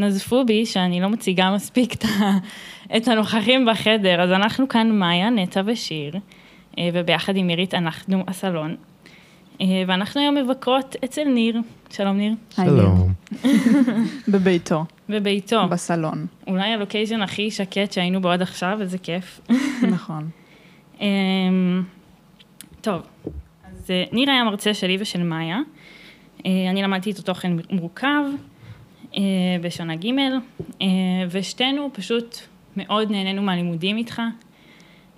[0.00, 1.94] נזפו בי שאני לא מציגה מספיק
[2.96, 6.14] את, הנוכחים בחדר, אז אנחנו כאן מאיה, נטע ושיר,
[6.78, 8.76] אה, וביחד עם עירית אנחנו הסלון.
[9.60, 11.60] אה, ואנחנו היום מבקרות אצל ניר.
[11.90, 12.32] שלום ניר.
[12.50, 13.12] שלום.
[14.32, 15.68] בביתו, בביתו.
[15.68, 19.40] בסלון, אולי הלוקיישן הכי שקט שהיינו בו עד עכשיו, איזה כיף.
[19.94, 20.28] נכון.
[21.00, 21.82] אמ,
[22.80, 23.02] טוב,
[23.64, 25.58] אז אה, ניר היה מרצה שלי ושל מאיה.
[26.44, 28.22] אני למדתי איתו תוכן מורכב
[29.60, 30.06] בשנה ג',
[30.82, 30.86] אה,
[31.30, 32.38] ושתינו פשוט
[32.76, 34.22] מאוד נהנינו מהלימודים איתך.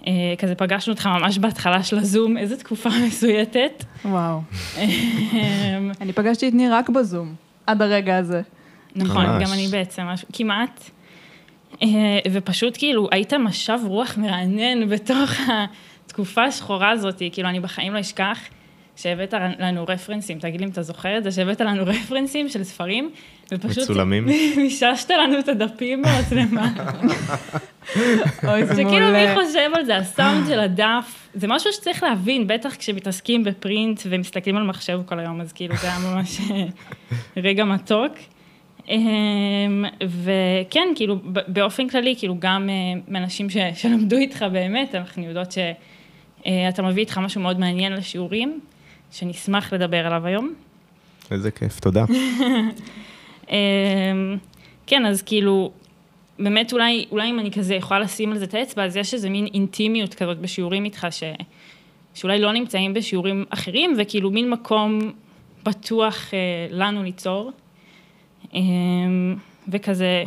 [0.06, 3.84] אה, כזה פגשנו אותך ממש בהתחלה של הזום, איזו תקופה מסויטת.
[4.04, 4.40] וואו.
[4.78, 7.34] אמ, אני פגשתי את ניר רק בזום,
[7.66, 8.42] עד הרגע הזה.
[8.96, 9.24] נכון.
[9.24, 10.90] גם אני בעצם, כמעט.
[11.82, 15.30] אה, ופשוט כאילו, היית משב רוח מרענן בתוך
[16.06, 18.38] התקופה השחורה הזאת, כאילו, אני בחיים לא אשכח
[18.96, 23.10] שהבאת לנו רפרנסים, תגיד לי אם אתה זוכר את זה, שהבאת לנו רפרנסים של ספרים,
[23.52, 23.84] ופשוט...
[23.84, 24.24] מצולמים.
[24.56, 26.72] מיששת לנו את הדפים במצלמה.
[28.48, 29.12] אוי, זה שכאילו.
[29.12, 34.56] מי חושב על זה, הסאונד של הדף, זה משהו שצריך להבין, בטח כשמתעסקים בפרינט ומסתכלים
[34.56, 36.64] על מחשב כל היום, אז כאילו זה היה ממש אה,
[37.44, 38.12] רגע מתוק.
[38.88, 41.16] אמ, וכן, כאילו,
[41.48, 47.18] באופן כללי, כאילו, גם אה, מאנשים ש- שלמדו איתך באמת, אנחנו יודעות שאתה מביא איתך
[47.18, 48.60] משהו מאוד מעניין לשיעורים,
[49.10, 50.54] שנשמח לדבר עליו היום.
[51.30, 52.04] איזה כיף, תודה.
[53.50, 54.36] אמ,
[54.86, 55.72] כן, אז כאילו,
[56.38, 59.30] באמת אולי, אולי אם אני כזה יכולה לשים על זה את האצבע, אז יש איזה
[59.30, 61.22] מין אינטימיות כזאת בשיעורים איתך, ש,
[62.14, 65.12] שאולי לא נמצאים בשיעורים אחרים, וכאילו מין מקום
[65.64, 66.38] בטוח אה,
[66.70, 67.52] לנו ליצור.
[68.54, 69.36] אמ,
[69.68, 70.24] וכזה,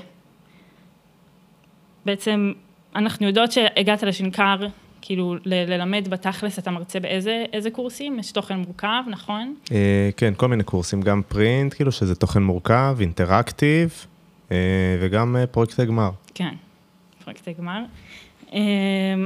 [2.05, 2.53] בעצם,
[2.95, 4.55] אנחנו יודעות שהגעת לשנקר,
[5.01, 8.19] כאילו, ל- ללמד בתכלס, אתה מרצה באיזה איזה קורסים?
[8.19, 9.55] יש תוכן מורכב, נכון?
[9.71, 14.05] אה, כן, כל מיני קורסים, גם פרינט, כאילו שזה תוכן מורכב, אינטראקטיב,
[14.51, 14.57] אה,
[15.01, 16.09] וגם אה, פרויקטי גמר.
[16.35, 16.53] כן,
[17.23, 17.79] פרויקטי גמר.
[18.53, 18.59] אמ,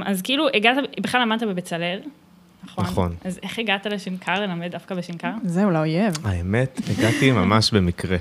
[0.04, 2.00] אז כאילו, הגעת, בכלל למדת בבצלאל,
[2.64, 2.84] נכון?
[2.84, 3.14] נכון.
[3.24, 5.30] אז איך הגעת לשנקר, ללמד דווקא בשנקר?
[5.44, 6.12] זהו, לאויב.
[6.24, 8.16] האמת, הגעתי ממש במקרה.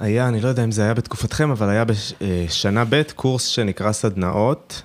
[0.00, 3.92] אה, היה, אני לא יודע אם זה היה בתקופתכם, אבל היה בשנה ב' קורס שנקרא
[3.92, 4.82] סדנאות,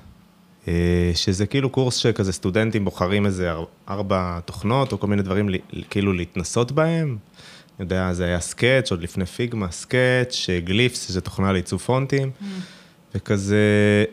[0.67, 5.49] אה, שזה כאילו קורס שכזה סטודנטים בוחרים איזה אר- ארבע תוכנות, או כל מיני דברים
[5.89, 7.17] כאילו להתנסות בהם.
[7.79, 12.31] אני יודע, זה היה Sketch, עוד לפני Figma, Sketch, Glyphs, שזה תוכנה לעיצוב פונטים,
[13.15, 14.05] וכזה,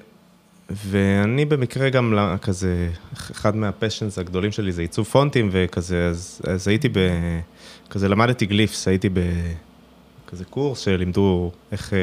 [0.70, 6.68] ואני במקרה גם כזה, אחד מה passions הגדולים שלי זה עיצוב פונטים, וכזה, אז, אז
[6.68, 6.98] הייתי ב...
[7.90, 9.08] כזה למדתי גליפס, הייתי
[10.28, 11.98] בכזה קורס שלימדו איך אה,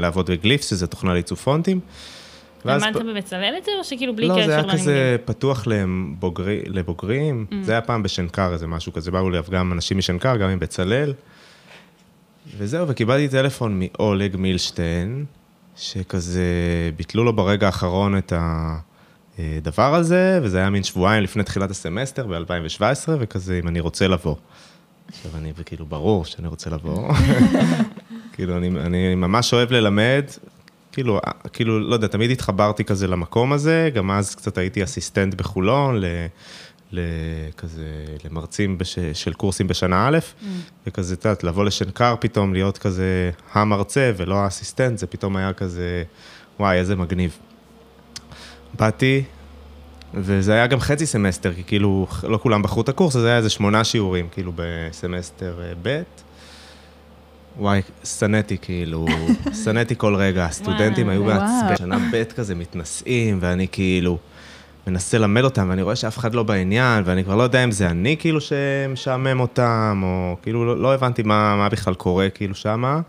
[0.00, 1.80] לעבוד בגליפס, שזה תוכנה לעיצוב פונטים.
[2.64, 4.72] למדת פ- בבצלאל את זה, או שכאילו בלי לא, קשר זה היה?
[4.72, 7.54] כזה פתוח לבוגרי, לבוגרים, Mm.
[7.62, 11.12] זה היה פעם בשנקר, איזה משהו כזה, באו אליו גם אנשים משנקר, גם מבצלאל.
[12.58, 15.24] וזהו, וקיבלתי טלפון מאולג מילשטיין,
[15.76, 16.42] שכזה
[16.96, 18.32] ביטלו לו ברגע האחרון את
[19.38, 24.34] הדבר הזה, וזה היה מין שבועיים לפני תחילת הסמסטר ב-2017, וכזה, אם אני רוצה לבוא.
[25.08, 27.12] עכשיו, אני כאילו, ברור שאני רוצה לבוא.
[28.32, 30.24] כאילו, אני, אני ממש אוהב ללמד,
[30.92, 31.20] כאילו,
[31.52, 36.04] כאילו, לא יודע, תמיד התחברתי כזה למקום הזה, גם אז קצת הייתי אסיסטנט בחולון, ל...
[36.92, 40.18] לכזה, למרצים בש, של קורסים בשנה א',
[40.86, 46.02] וכזה, את יודעת, לבוא לשנקר פתאום, להיות כזה המרצה ולא האסיסטנט, זה פתאום היה כזה,
[46.60, 47.38] וואי, איזה מגניב.
[48.78, 49.24] באתי,
[50.14, 53.50] וזה היה גם חצי סמסטר, כי כאילו, לא כולם בחרו את הקורס, אז היה איזה
[53.50, 56.02] שמונה שיעורים, כאילו, בסמסטר אה, ב'.
[57.58, 59.06] וואי, שנאתי כאילו,
[59.64, 61.24] שנאתי כל רגע, הסטודנטים היו.
[61.24, 64.18] בעצבן, שנה ב' כזה מתנשאים, ואני כאילו
[64.86, 67.90] מנסה ללמד אותם, ואני רואה שאף אחד לא בעניין, ואני כבר לא יודע אם זה
[67.90, 73.00] אני כאילו שמשעמם אותם, או כאילו לא, לא הבנתי מה, מה בכלל קורה כאילו שמה.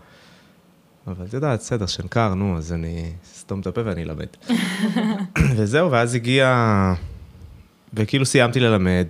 [1.06, 4.26] אבל את יודעת, בסדר, שנקר, נו, אז אני אסתום את הפה ואני אלמד.
[5.56, 6.94] וזהו, ואז הגיע,
[7.94, 9.06] וכאילו סיימתי ללמד,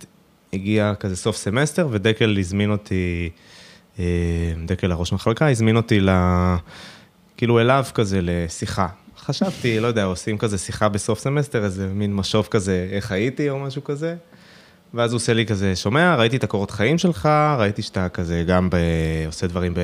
[0.52, 3.30] הגיע כזה סוף סמסטר, ודקל הזמין אותי,
[3.98, 4.04] אה,
[4.66, 6.10] דקל הראש מחלקה, הזמין אותי ל...
[7.36, 8.86] כאילו אליו כזה לשיחה.
[9.18, 13.59] חשבתי, לא יודע, עושים כזה שיחה בסוף סמסטר, איזה מין משוב כזה, איך הייתי או
[13.59, 14.16] משהו כזה.
[14.94, 17.28] ואז הוא עושה לי כזה, שומע, ראיתי את הקורות חיים שלך,
[17.59, 18.76] ראיתי שאתה כזה גם ב...
[19.26, 19.74] עושה דברים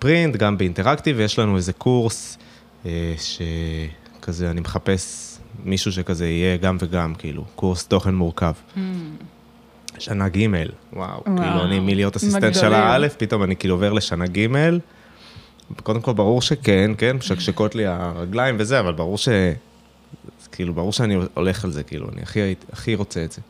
[0.00, 2.38] בפרינט, גם באינטראקטיב, ויש לנו איזה קורס
[2.86, 8.52] אה, שכזה, אני מחפש מישהו שכזה יהיה גם וגם, כאילו, קורס תוכן מורכב.
[9.98, 10.46] שנה ג',
[10.92, 12.60] וואו, כאילו אני מלהיות אסיסטנט מגדולים.
[12.60, 14.46] שנה א', פתאום אני כאילו עובר לשנה ג',
[15.82, 19.28] קודם כל ברור שכן, כן, משקשקות לי הרגליים וזה, אבל ברור ש...
[20.52, 23.40] כאילו, ברור שאני הולך על זה, כאילו, אני הכי, הכי רוצה את זה.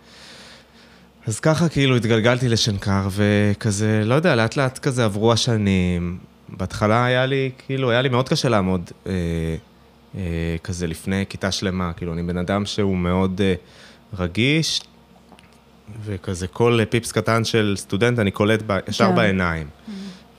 [1.27, 6.19] אז ככה כאילו התגלגלתי לשנקר, וכזה, לא יודע, לאט לאט כזה עברו השנים,
[6.57, 9.13] בהתחלה היה לי, כאילו, היה לי מאוד קשה לעמוד אה,
[10.15, 11.93] אה, כזה לפני כיתה שלמה.
[11.93, 13.55] כאילו, אני בן אדם שהוא מאוד אה,
[14.19, 14.81] רגיש,
[16.05, 19.15] וכזה כל אה, פיפס קטן של סטודנט אני קולט ב, ישר כן.
[19.15, 19.67] בעיניים.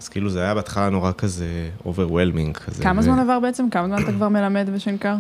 [0.02, 2.84] אז כאילו זה היה בהתחלה נורא כזה overwhelming כזה.
[2.84, 3.70] כמה ו- זמן עבר בעצם?
[3.70, 5.16] כמה זמן אתה כבר מלמד בשנקר?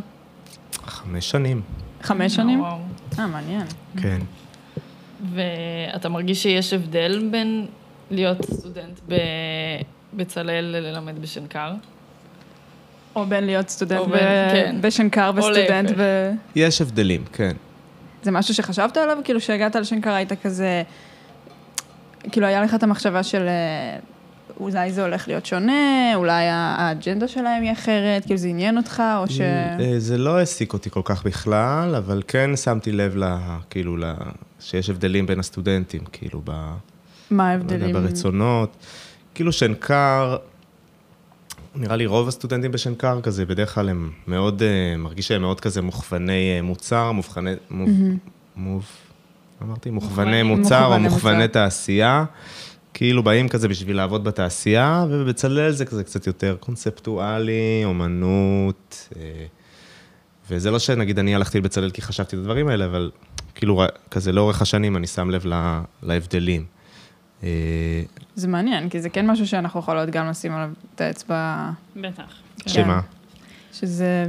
[0.85, 1.61] חמש שנים,
[2.01, 2.63] חמש שנים?
[3.19, 3.65] אה, מעניין.
[3.97, 4.19] כן.
[5.35, 7.65] ואתה מרגיש שיש הבדל בין
[8.11, 8.99] להיות סטודנט
[10.13, 11.71] בבצלאל ללמד בשנקר?
[13.15, 14.17] או בין להיות סטודנט ב-
[14.51, 14.75] כן.
[14.81, 15.91] בשנקר וסטודנט.
[15.97, 16.31] ו...
[16.55, 17.55] יש הבדלים, כן.
[18.23, 19.17] זה משהו שחשבת עליו?
[19.23, 20.83] כאילו שהגעת לשנקר היית כזה...
[22.31, 23.97] כאילו היה לך את המחשבה של אה,
[24.59, 29.27] אולי זה הולך להיות שונה, אולי האג'נדה שלהם היא אחרת, כאילו זה עניין אותך, או
[29.27, 29.41] ש...
[29.41, 33.23] אה, זה לא העסיק אותי כל כך בכלל, אבל כן שמתי לב ל...
[33.69, 34.03] כאילו, ל...
[34.59, 36.51] שיש הבדלים בין הסטודנטים, כאילו, ב...
[37.31, 37.93] מה לא יודע, ההבדלים?
[37.93, 38.77] ברצונות.
[39.41, 40.37] כאילו שנקר,
[41.75, 45.81] נראה לי רוב הסטודנטים בשנקר כזה, בדרך כלל הם מאוד, אה, מרגיש שהם מאוד כזה
[45.81, 47.89] מוכווני אה, מוצר, מוכווני, מוב,
[48.55, 48.85] מוב,
[49.63, 49.89] אמרתי?
[49.89, 51.47] מוכווני מוצר או מוכווני.
[51.47, 52.25] תעשייה.
[52.93, 59.07] כאילו באים כזה בשביל לעבוד בתעשייה, ובבצלאל זה כזה קצת יותר קונספטואלי, אומנות.
[59.15, 59.45] אה,
[60.49, 63.11] וזה לא שנגיד אני הלכתי לבצלאל כי חשבתי את הדברים האלה, אבל
[63.55, 66.65] כאילו כזה לאורך השנים אני שם לב לה- להבדלים.
[67.43, 67.49] אה,
[68.35, 72.33] זה מעניין, כי זה כן משהו שאנחנו יכולות גם לשים עליו את האצבע, בטח.
[72.67, 72.99] שמה?
[73.73, 74.25] שזה...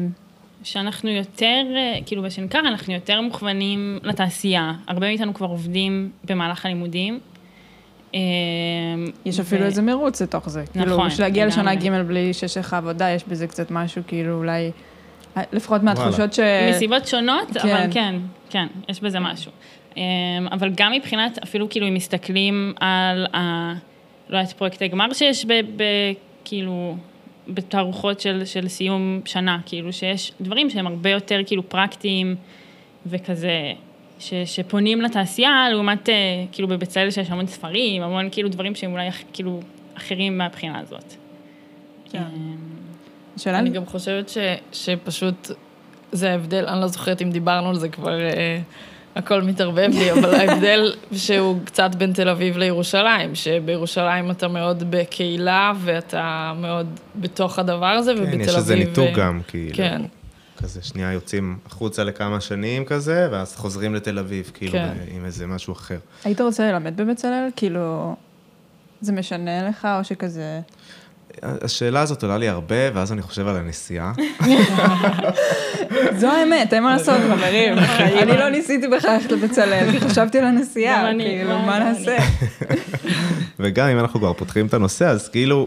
[0.63, 4.73] שאנחנו יותר, אה, כאילו בשנקר אנחנו יותר מוכוונים לתעשייה.
[4.87, 7.21] הרבה מאיתנו כבר עובדים במהלך הלימודים.
[8.15, 8.21] אה,
[9.25, 10.65] יש ו- אפילו איזה מרוץ לתוך זה.
[10.73, 11.75] כאילו, נכון, בשביל להגיע לשנה.
[11.75, 14.71] ג' בלי שיש לך עבודה, יש בזה קצת משהו, כאילו, אולי...
[15.53, 16.41] לפחות מהתחושות ש...
[16.71, 17.69] מסיבות שונות, כן.
[17.69, 18.15] אבל כן,
[18.51, 19.53] כן, יש בזה משהו.
[19.97, 20.03] אמ,
[20.53, 23.73] אבל גם מבחינת, אפילו כאילו אם מסתכלים על ה...
[24.29, 25.53] לא יודעת, פרויקטי גמר שיש ב...
[25.77, 25.83] ב
[26.45, 26.97] כאילו,
[27.49, 32.37] בתערוכות של, של סיום שנה, כאילו שיש דברים שהם הרבה יותר כאילו פרקטיים
[33.07, 33.73] וכזה,
[34.19, 36.15] ש, שפונים לתעשייה, לעומת אה,
[36.53, 39.61] כאילו בבצלאל שיש המון ספרים, המון כאילו דברים שהם אולי כאילו
[39.97, 41.15] אחרים מהבחינה הזאת.
[42.11, 42.19] כן.
[42.19, 42.57] אמ,
[43.37, 44.39] השאלה אני גם חושבת ש,
[44.73, 45.51] שפשוט
[46.13, 48.59] זה ההבדל, אני לא זוכרת אם דיברנו על זה כבר, אה,
[49.17, 55.73] הכל מתערבב לי, אבל ההבדל שהוא קצת בין תל אביב לירושלים, שבירושלים אתה מאוד בקהילה
[55.85, 56.87] ואתה מאוד
[57.17, 58.49] בתוך הדבר הזה, ובתל כן, אביב...
[58.49, 59.77] יש איזה ניתוק אה, גם, כאילו.
[59.77, 60.03] כן,
[60.63, 64.89] כזה שנייה יוצאים החוצה לכמה שנים כזה, ואז חוזרים לתל אביב, כאילו, כן.
[64.89, 65.99] ב- עם איזה משהו אחר.
[66.25, 67.49] היית רוצה ללמד בבצלאל?
[67.57, 68.15] כאילו,
[69.01, 70.61] זה משנה לך, או שכזה...
[71.43, 74.13] השאלה הזאת עולה לי הרבה, ואז אני חושב על הנסיעה.
[76.21, 77.79] זו האמת, אין מה לעשות, חברים.
[77.99, 82.17] אני לא ניסיתי בכלל ללכת לבצלאל, כי חשבתי על הנסיעה, כאילו, מה נעשה?
[83.61, 85.67] וגם אם אנחנו כבר פותחים את הנושא, אז כאילו,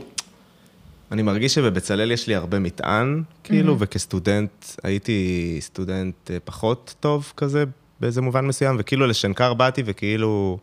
[1.11, 7.63] אני מרגיש שבבצלאל יש לי הרבה מטען, כאילו, וכסטודנט, הייתי סטודנט אה, פחות טוב כזה,
[7.99, 10.57] באיזה מובן מסוים, וכאילו לשנקר באתי, וכאילו,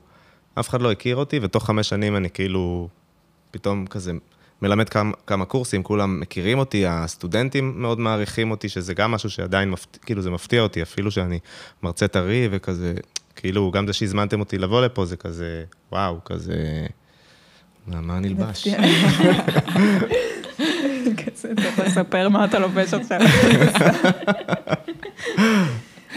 [0.60, 2.88] אף אחד לא הכיר אותי, ותוך חמש שנים אני כאילו,
[3.50, 4.12] פתאום כזה
[4.62, 9.70] מלמד כמה, כמה קורסים, כולם מכירים אותי, הסטודנטים מאוד מעריכים אותי, שזה גם משהו שעדיין,
[9.70, 9.97] מפת...
[9.97, 11.38] כאילו, זה מפתיע אותי, אפילו שאני
[11.82, 12.94] מרצה טרי וכזה,
[13.37, 16.87] כאילו, גם זה שהזמנתם אותי לבוא לפה, זה כזה, וואו, כזה,
[17.87, 18.69] מה, מה נלבש?
[21.26, 23.21] כזה, צריך לספר מה אתה לובש עכשיו.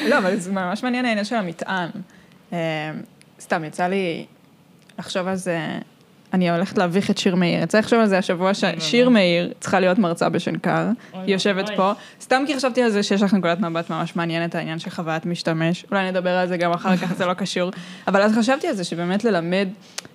[0.10, 1.90] לא, אבל זה ממש מעניין העניין של המטען.
[2.54, 2.92] אה,
[3.40, 4.26] סתם, יצא לי
[5.00, 5.60] לחשוב על זה,
[6.36, 7.60] אני הולכת להביך את שיר מאיר.
[7.74, 11.70] לי לחשוב על זה השבוע ששיר מאיר צריכה להיות מרצה בשנקר, היא יושבת.
[11.76, 11.92] פה.
[12.22, 15.86] סתם כי חשבתי על זה שיש לך נקודת מבט ממש מעניינת, העניין של חוויית משתמש.
[15.92, 17.72] אולי נדבר על זה גם אחר כך, זה לא קשור.
[18.08, 19.68] אבל אז חשבתי על זה שבאמת ללמד,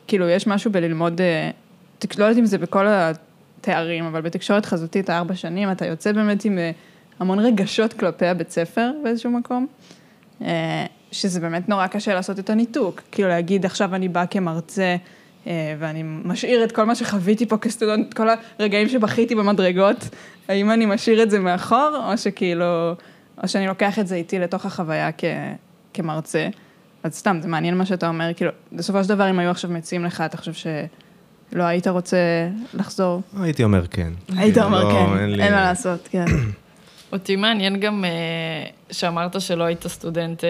[0.06, 1.50] כאילו, יש משהו בללמוד, אה,
[2.18, 6.58] לא יודעת אם זה בכל התארים, אבל בתקשורת חזותית הארבע שנים, אתה יוצא באמת עם
[6.58, 6.70] אה,
[7.18, 9.66] המון רגשות כלפי הבית ספר באיזשהו מקום.
[10.42, 13.00] אה, שזה באמת נורא קשה לעשות את הניתוק.
[13.12, 14.96] כאילו להגיד, עכשיו אני באה כמרצה,
[15.46, 18.28] ואני משאיר את כל מה שחוויתי פה כסטודנט, את כל
[18.58, 20.08] הרגעים שבכיתי במדרגות,
[20.48, 22.92] האם אני משאיר את זה מאחור, או שכאילו,
[23.42, 25.24] או שאני לוקח את זה איתי לתוך החוויה כ,
[25.94, 26.48] כמרצה.
[27.02, 30.04] אז סתם, זה מעניין מה שאתה אומר, כאילו, בסופו של דבר, אם היו עכשיו מציעים
[30.04, 32.16] לך, אתה חושב שלא היית רוצה
[32.74, 33.22] לחזור?
[33.40, 34.12] הייתי אומר כן.
[34.36, 36.24] היית כאילו, אומר לא, כן, לי- אין מה לעשות, כן.
[37.12, 38.10] אותי מעניין גם אה,
[38.90, 40.44] שאמרת שלא היית סטודנט,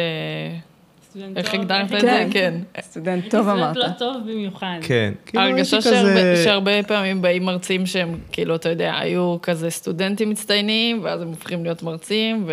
[1.10, 2.00] סטודנט איך טוב, הגדרת את כן.
[2.00, 2.26] זה?
[2.32, 2.54] כן.
[2.80, 3.70] סטודנט טוב אמרת.
[3.76, 4.78] סטודנט לא טוב במיוחד.
[4.82, 5.12] כן.
[5.26, 5.42] כאילו,
[5.78, 11.28] כזה- שהרבה, פעמים באים מרצים שהם, כאילו, אתה יודע, היו כזה סטודנטים מצטיינים, ואז הם
[11.28, 12.46] הופכים להיות מרצים,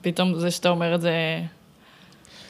[0.00, 1.12] ופתאום זה שאתה אומר את זה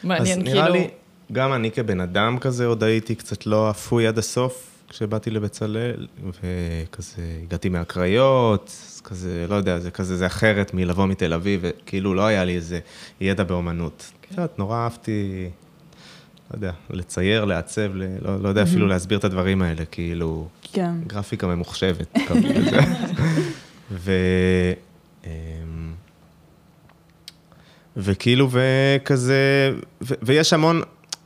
[0.05, 0.61] מעניין, אז כאילו...
[0.61, 0.89] נראה לי,
[1.33, 7.23] גם אני כבן אדם כזה עוד הייתי קצת לא אפוי עד הסוף, כשבאתי לבצלאל, וכזה
[7.43, 12.27] הגעתי מהקריות, אז כזה, לא יודע, זה כזה, זה אחרת מלבוא מתל אביב, וכאילו לא
[12.27, 12.81] היה לי איזה
[13.21, 14.13] ידע באומנות.
[14.21, 15.49] קצת, נורא אהבתי,
[16.51, 20.91] לא יודע, לצייר, לעצב, ל- לא, לא יודע אפילו להסביר את הדברים האלה, כאילו, כן.
[21.07, 22.19] גרפיקה ממוחשבת.
[23.91, 24.13] ו...
[25.25, 25.31] אמ,
[27.97, 29.73] וכאילו, וכזה,
[30.03, 30.83] ו- ויש המון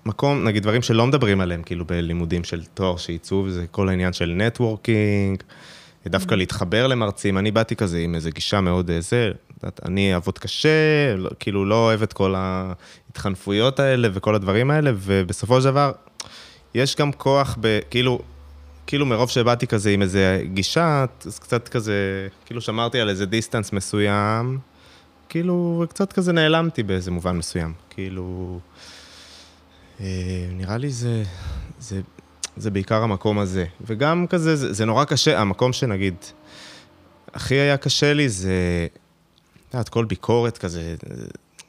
[0.06, 4.32] מקום, נגיד דברים שלא מדברים עליהם, כאילו בלימודים של תואר שעיצוב, זה כל העניין של
[4.36, 5.42] נטוורקינג,
[6.06, 9.30] דווקא להתחבר למרצים, אני באתי כזה עם איזו גישה מאוד אה, זה,
[9.84, 10.68] אני אעבוד קשה,
[11.16, 15.92] לא- כאילו לא אוהב את כל ההתחנפויות האלה וכל הדברים האלה, ובסופו של דבר,
[16.74, 17.58] יש גם כוח.
[17.90, 18.18] כאילו,
[18.86, 23.72] כאילו מרוב שבאתי כזה עם איזה גישה, אז קצת כזה, כאילו שמרתי על איזה דיסטנס
[23.72, 24.58] מסוים,
[25.28, 27.72] כאילו קצת כזה נעלמתי באיזה מובן מסוים.
[27.90, 28.58] כאילו,
[30.00, 30.06] אה,
[30.52, 31.22] נראה לי זה,
[31.78, 32.00] זה,
[32.60, 33.64] זה בעיקר המקום הזה.
[33.86, 36.14] וגם כזה, זה, זה נורא קשה, המקום שנגיד,
[37.34, 38.86] הכי היה קשה לי זה,
[39.68, 40.94] את יודעת, כל ביקורת כזה,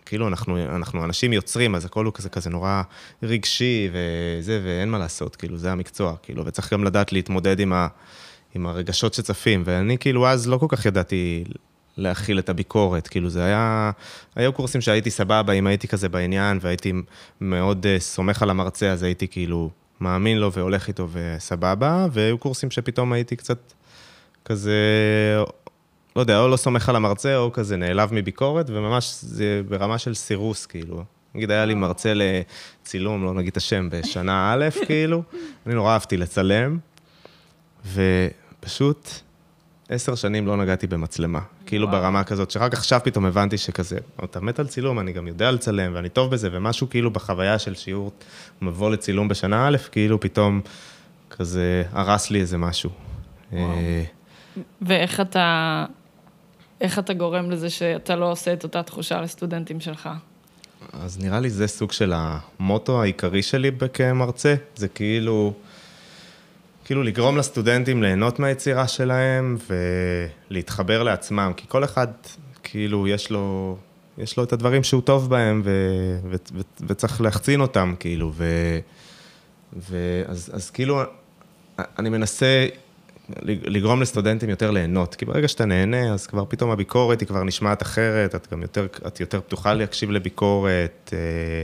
[0.06, 2.82] כאילו אנחנו, אנחנו אנשים יוצרים, אז הכל הוא כזה, כזה נורא
[3.24, 7.88] רגשי וזה, ואין מה לעשות, כאילו, זה המקצוע, כאילו, וצריך גם לדעת להתמודד עם, ה,
[8.56, 11.44] עם הרגשות שצפים, ואני כאילו אז לא כל כך ידעתי
[11.98, 13.92] להכיל את הביקורת, כאילו, זה היה,
[14.36, 16.94] היו קורסים שהייתי סבבה, אם הייתי כזה בעניין, והייתי
[17.42, 19.70] מאוד uh, סומך על המרצה, אז הייתי כאילו
[20.02, 23.74] מאמין לו והולך איתו וסבבה, והיו קורסים שפתאום הייתי קצת
[24.46, 24.74] כזה,
[26.16, 30.14] לא יודע, או לא סומך על המרצה, או כזה נעלב מביקורת, וממש זה ברמה של
[30.14, 31.04] סירוס, כאילו.
[31.36, 35.24] נגיד, היה לי מרצה לצילום, לא נגיד את השם, בשנה א', כאילו,
[35.66, 36.78] אני נורא אהבתי לצלם,
[37.94, 39.10] ופשוט
[39.92, 41.40] עשר שנים לא נגעתי במצלמה.
[41.66, 45.52] כאילו ברמה כזאת, שרק עכשיו פתאום הבנתי שכזה, אתה מת על צילום, אני גם יודע
[45.52, 48.12] לצלם, ואני טוב בזה, ומשהו כאילו בחוויה של שיעור
[48.62, 50.62] מבוא לצילום בשנה א', כאילו פתאום
[51.30, 52.90] כזה הרס לי איזה משהו.
[53.54, 54.04] אה,
[54.82, 55.86] ואיך אתה,
[56.82, 60.10] איך אתה גורם לזה שאתה לא עושה את אותה תחושה לסטודנטים שלך?
[60.94, 65.54] אז נראה לי זה סוג של המוטו העיקרי שלי כמרצה, זה כאילו,
[66.92, 69.58] כאילו לגרום לסטודנטים ליהנות מהיצירה שלהם
[70.50, 72.08] ולהתחבר לעצמם, כי כל אחד,
[72.64, 73.78] כאילו, יש לו,
[74.18, 75.72] יש לו את הדברים שהוא טוב בהם ו,
[76.30, 78.46] ו, ו, וצריך להחצין אותם, כאילו, ו,
[79.90, 81.02] ואז אז כאילו,
[81.80, 82.68] אני מנסה
[83.46, 87.82] לגרום לסטודנטים יותר ליהנות, כי ברגע שאתה נהנה, אז כבר פתאום הביקורת היא כבר נשמעת
[87.82, 91.64] אחרת, את גם יותר, את יותר פתוחה להקשיב לביקורת, אה,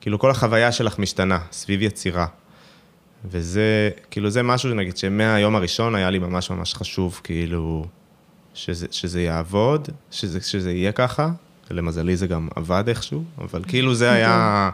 [0.00, 2.26] כאילו כל החוויה שלך משתנה סביב יצירה.
[3.24, 7.84] וזה, כאילו זה משהו, נגיד, שמהיום הראשון היה לי ממש ממש חשוב, כאילו,
[8.54, 11.30] שזה, שזה יעבוד, שזה, שזה יהיה ככה,
[11.70, 14.70] ולמזלי זה גם עבד איכשהו, אבל כאילו זה היה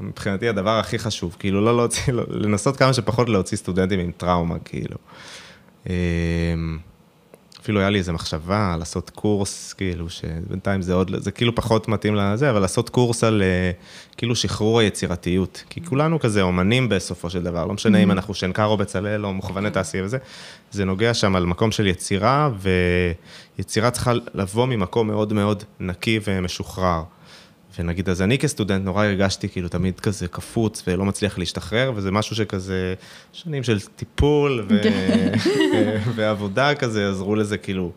[0.00, 4.56] מבחינתי הדבר הכי חשוב, כאילו לא להוציא, לא, לנסות כמה שפחות להוציא סטודנטים עם טראומה,
[4.64, 4.96] כאילו.
[7.68, 12.14] אפילו היה לי איזו מחשבה לעשות קורס, כאילו, שבינתיים זה עוד, זה כאילו פחות מתאים
[12.14, 13.70] לזה, אבל לעשות קורס על אה,
[14.16, 15.64] כאילו שחרור היצירתיות.
[15.70, 19.32] כי כולנו כזה אומנים בסופו של דבר, לא משנה אם אנחנו שנקר או בצלאל או
[19.32, 20.18] מוכווני תעשייה וזה,
[20.70, 22.50] זה נוגע שם על מקום של יצירה,
[23.58, 27.02] ויצירה צריכה לבוא ממקום מאוד מאוד נקי ומשוחרר.
[27.78, 32.36] ונגיד, אז אני כסטודנט נורא הרגשתי כאילו תמיד כזה קפוץ ולא מצליח להשתחרר, וזה משהו
[32.36, 32.94] שכזה,
[33.32, 34.80] שנים של טיפול ו...
[36.16, 37.92] ועבודה כזה עזרו לזה כאילו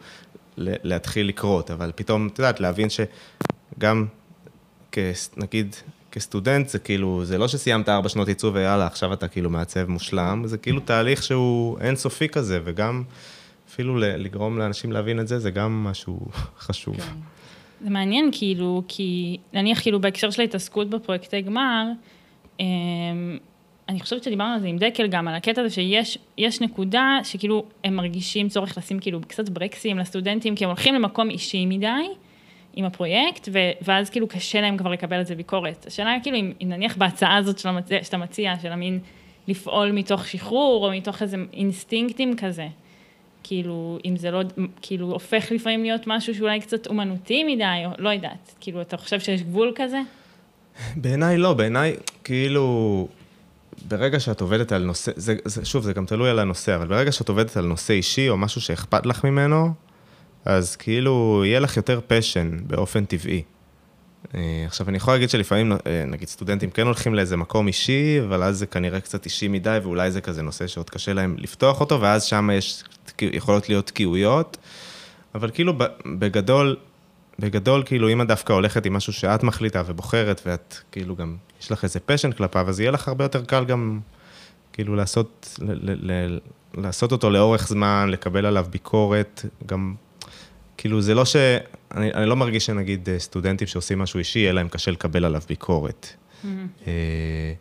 [0.58, 4.06] להתחיל לקרות, אבל פתאום, את יודעת, להבין שגם,
[4.92, 5.76] כס, נגיד,
[6.12, 10.44] כסטודנט זה כאילו, זה לא שסיימת ארבע שנות עיצוב ויאללה, עכשיו אתה כאילו מעצב מושלם,
[10.46, 13.04] זה כאילו תהליך שהוא אינסופי כזה, וגם
[13.70, 16.20] אפילו לגרום לאנשים להבין את זה, זה גם משהו
[16.66, 16.98] חשוב.
[16.98, 17.31] כן.
[17.84, 21.86] זה מעניין, כאילו, כי נניח כאילו בהקשר של ההתעסקות בפרויקטי גמר,
[22.60, 23.38] אמ,
[23.90, 27.96] אני חושבת שדיברנו על זה עם דקל גם, על הקטע הזה שיש נקודה שכאילו הם
[27.96, 31.88] מרגישים צורך לשים כאילו קצת ברקסים לסטודנטים, כי הם הולכים למקום אישי מדי
[32.74, 35.86] עם הפרויקט, ו, ואז כאילו קשה להם כבר לקבל את זה ביקורת.
[35.88, 37.90] השאלה היא כאילו, אם נניח בהצעה הזאת של המצ...
[38.04, 39.00] שאתה מציע, של המין
[39.48, 42.68] לפעול מתוך שחרור, או מתוך איזה אינסטינקטים כזה,
[43.44, 44.42] כאילו, אם זה לא,
[44.82, 49.20] כאילו, הופך לפעמים להיות משהו שאולי קצת אומנותי מדי, או לא יודעת, כאילו, אתה חושב
[49.20, 50.02] שיש גבול כזה?
[50.96, 53.08] בעיניי לא, בעיניי, כאילו,
[53.88, 57.12] ברגע שאת עובדת על נושא, זה, זה, שוב, זה גם תלוי על הנושא, אבל ברגע
[57.12, 59.74] שאת עובדת על נושא אישי, או משהו שאכפת לך ממנו,
[60.46, 63.44] אז כאילו, יהיה לך יותר פשן באופן טבעי.
[64.36, 68.44] אה, עכשיו, אני יכול להגיד שלפעמים, אה, נגיד, סטודנטים כן הולכים לאיזה מקום אישי, אבל
[68.44, 72.02] אז זה כנראה קצת אישי מדי, ואולי זה כזה נושא שעוד קשה להם לפתוח אותו,
[72.02, 72.84] ואז שם יש,
[73.22, 74.58] יכולות להיות תקיעויות.
[75.36, 75.74] אבל כאילו,
[76.20, 76.76] בגדול,
[77.40, 81.72] בגדול, כאילו, אם את דווקא הולכת עם משהו שאת מחליטה ובוחרת, ואת כאילו גם, יש
[81.72, 84.00] לך איזה פשן כלפיו, אז יהיה לך הרבה יותר קל גם
[84.74, 86.40] כאילו לעשות, ל, ל, ל,
[86.74, 89.96] לעשות אותו לאורך זמן, לקבל עליו ביקורת, גם,
[90.78, 91.36] כאילו זה לא ש...
[91.96, 95.42] אני, אני לא מרגיש שנגיד אה, סטודנטים שעושים משהו אישי, יהיה להם קשה לקבל עליו
[95.48, 96.08] ביקורת.
[96.08, 96.48] Mm-hmm.
[96.88, 97.54] אה,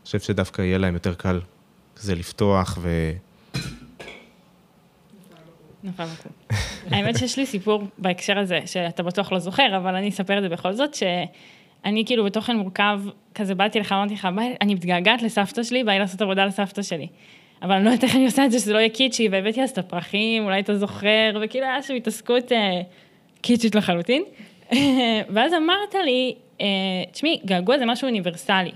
[0.00, 1.40] אני חושב שדווקא יהיה להם יותר קל
[1.96, 3.12] כזה לפתוח ו...
[5.84, 6.32] נפל בקום.
[6.90, 10.48] האמת שיש לי סיפור בהקשר הזה, שאתה בטוח לא זוכר, אבל אני אספר את זה
[10.48, 13.00] בכל זאת, שאני כאילו בתוכן מורכב,
[13.34, 17.06] כזה באתי לך, אמרתי לך, "ביי, אני מתגעגעת לסבתא שלי, באי לעשות עבודה לסבתא שלי.
[17.62, 19.70] אבל אני לא יודעת איך אני עושה את זה, שזה לא יהיה קיצ'י, והבאתי אז
[19.70, 22.80] את הפרחים, אולי אתה זוכר, וכאילו היה שם התעסקות אה,
[23.40, 24.22] קיצ'ית לחלוטין.
[25.34, 26.66] ואז אמרת לי, אה,
[27.12, 28.72] תשמעי, געגוע זה משהו אוניברסלי,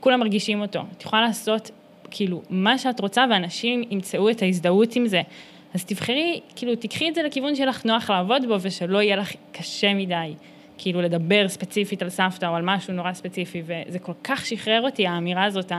[0.00, 0.80] כולם מרגישים אותו.
[0.96, 1.70] את יכולה לעשות
[2.10, 5.22] כאילו מה שאת רוצה, ואנשים ימצאו את ההזדהות עם זה.
[5.76, 9.94] אז תבחרי, כאילו, תקחי את זה לכיוון שלך נוח לעבוד בו, ושלא יהיה לך קשה
[9.94, 10.34] מדי,
[10.78, 15.06] כאילו, לדבר ספציפית על סבתא או על משהו נורא ספציפי, וזה כל כך שחרר אותי,
[15.06, 15.72] האמירה הזאת,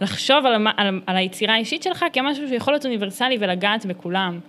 [0.00, 4.40] לחשוב על, על, על היצירה האישית שלך כמשהו שיכול להיות אוניברסלי ולגעת בכולם.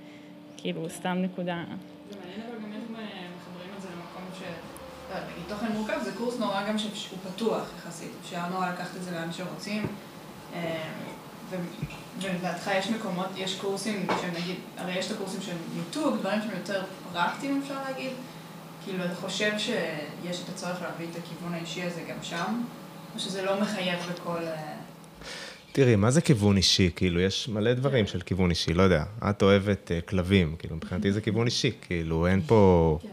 [0.57, 1.63] כאילו, סתם נקודה.
[2.09, 4.41] זה מעניין אבל גם איך מחברים את זה למקום ש...
[5.13, 9.11] לא תוכן מורכב זה קורס נורא גם שהוא פתוח יחסית, אפשר נורא לקחת את זה
[9.11, 9.87] לאן שרוצים.
[12.21, 16.51] ולדעתך יש מקומות, יש קורסים שהם נגיד, הרי יש את הקורסים של מיתוג, דברים שהם
[16.57, 18.11] יותר פרקטיים אפשר להגיד.
[18.83, 22.61] כאילו, אתה חושב שיש את הצורך להביא את הכיוון האישי הזה גם שם?
[23.15, 24.37] או שזה לא מחייב בכל...
[24.37, 24.73] אה,
[25.71, 26.89] תראי, מה זה כיוון אישי?
[26.95, 29.03] כאילו, יש מלא דברים של כיוון אישי, לא יודע.
[29.29, 32.99] את אוהבת uh, כלבים, כאילו, מבחינתי זה כיוון אישי, כאילו, אין פה...
[33.01, 33.07] כן.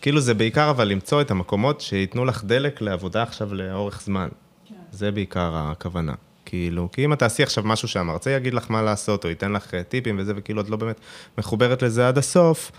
[0.00, 4.28] כאילו, זה בעיקר אבל למצוא את המקומות שייתנו לך דלק לעבודה עכשיו לאורך זמן.
[4.68, 4.74] כן.
[4.92, 6.14] זה בעיקר הכוונה.
[6.50, 9.74] כאילו, כי אם את תעשי עכשיו משהו שהמרצה יגיד לך מה לעשות, או ייתן לך
[9.74, 11.00] אה, טיפים וזה, וכאילו את לא באמת
[11.38, 12.72] מחוברת לזה עד הסוף,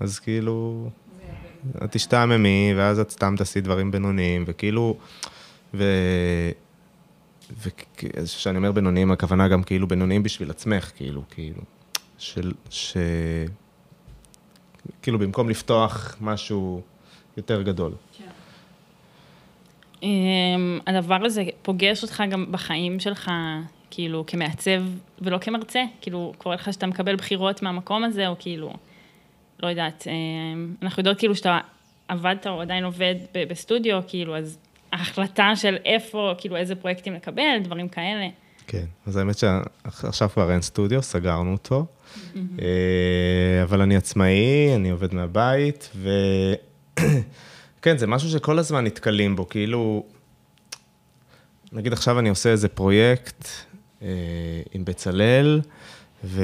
[0.00, 0.88] אז כאילו,
[1.84, 4.96] את תשתעממי, ואז את סתם תעשי דברים בינוניים, וכאילו,
[5.74, 5.84] ו...
[7.62, 11.62] וכשאני אומר בינוניים, הכוונה גם כאילו בינוניים בשביל עצמך, כאילו, כאילו,
[12.18, 12.52] של...
[12.70, 12.96] ש...
[15.02, 16.82] כאילו, במקום לפתוח משהו
[17.36, 17.92] יותר גדול.
[20.02, 23.30] אמ, הדבר הזה פוגש אותך גם בחיים שלך,
[23.90, 24.82] כאילו, כמעצב
[25.20, 25.82] ולא כמרצה?
[26.00, 28.72] כאילו, קורה לך שאתה מקבל בחירות מהמקום הזה, או כאילו,
[29.62, 31.58] לא יודעת, אמ, אנחנו יודעות כאילו שאתה
[32.08, 33.14] עבדת או עדיין עובד
[33.48, 34.58] בסטודיו, כאילו, אז
[34.92, 38.28] ההחלטה של איפה, כאילו, איזה פרויקטים לקבל, דברים כאלה.
[38.66, 41.86] כן, אז האמת שעכשיו כבר אין סטודיו, סגרנו אותו,
[42.36, 45.90] אה, אבל אני עצמאי, אני עובד מהבית,
[47.80, 50.04] וכן, זה משהו שכל הזמן נתקלים בו, כאילו,
[51.72, 53.48] נגיד עכשיו אני עושה איזה פרויקט
[54.02, 54.08] אה,
[54.72, 55.60] עם בצלאל,
[56.24, 56.42] ו...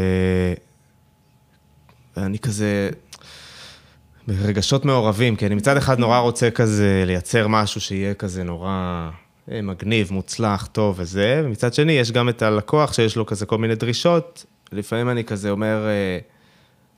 [2.17, 2.91] ואני כזה
[4.27, 9.11] ברגשות מעורבים, כי אני מצד אחד נורא רוצה כזה לייצר משהו שיהיה כזה נורא
[9.51, 13.59] אה, מגניב, מוצלח, טוב וזה, ומצד שני יש גם את הלקוח שיש לו כזה כל
[13.59, 16.19] מיני דרישות, לפעמים אני כזה אומר, אה,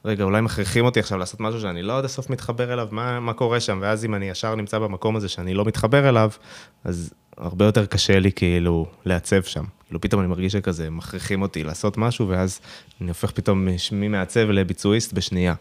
[0.04, 3.32] רגע, אולי מכריחים אותי עכשיו לעשות משהו שאני לא עד הסוף מתחבר אליו, מה, מה
[3.32, 3.78] קורה שם?
[3.82, 6.30] ואז אם אני ישר נמצא במקום הזה שאני לא מתחבר אליו,
[6.84, 9.64] אז הרבה יותר קשה לי כאילו לעצב שם.
[9.86, 12.60] כאילו פתאום אני מרגיש שכזה מכריחים אותי לעשות משהו, ואז
[13.00, 15.54] אני הופך פתאום ממעצב לביצועיסט בשנייה.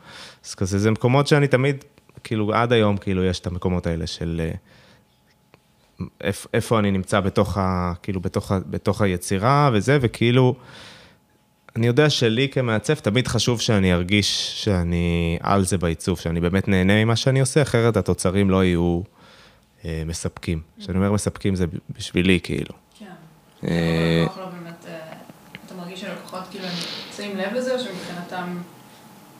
[0.46, 1.86] אז כזה, זה מקומות שאני תמיד,
[2.24, 4.42] כאילו עד היום, כאילו יש את המקומות האלה של...
[4.44, 4.52] אה,
[6.22, 10.56] איפ, איפה אני נמצא בתוך, ה, כאילו בתוך, ה, בתוך היצירה וזה, וכאילו,
[11.78, 17.06] אני יודע שלי כמעצב תמיד חשוב שאני ארגיש שאני על זה בעיצוב, שאני באמת נהנה
[17.06, 19.02] ממה שאני עושה, אחרת התוצרים לא יהיו
[19.86, 20.62] אה, מספקים.
[20.80, 22.74] כשאני אומר מספקים זה בשבילי, כאילו.
[23.00, 23.06] כן.
[23.64, 25.14] אה, לא באמת, אה,
[25.66, 26.74] אתה מרגיש שלקוחות כאילו הם
[27.18, 28.58] שמים לב לזה, או שמבחינתם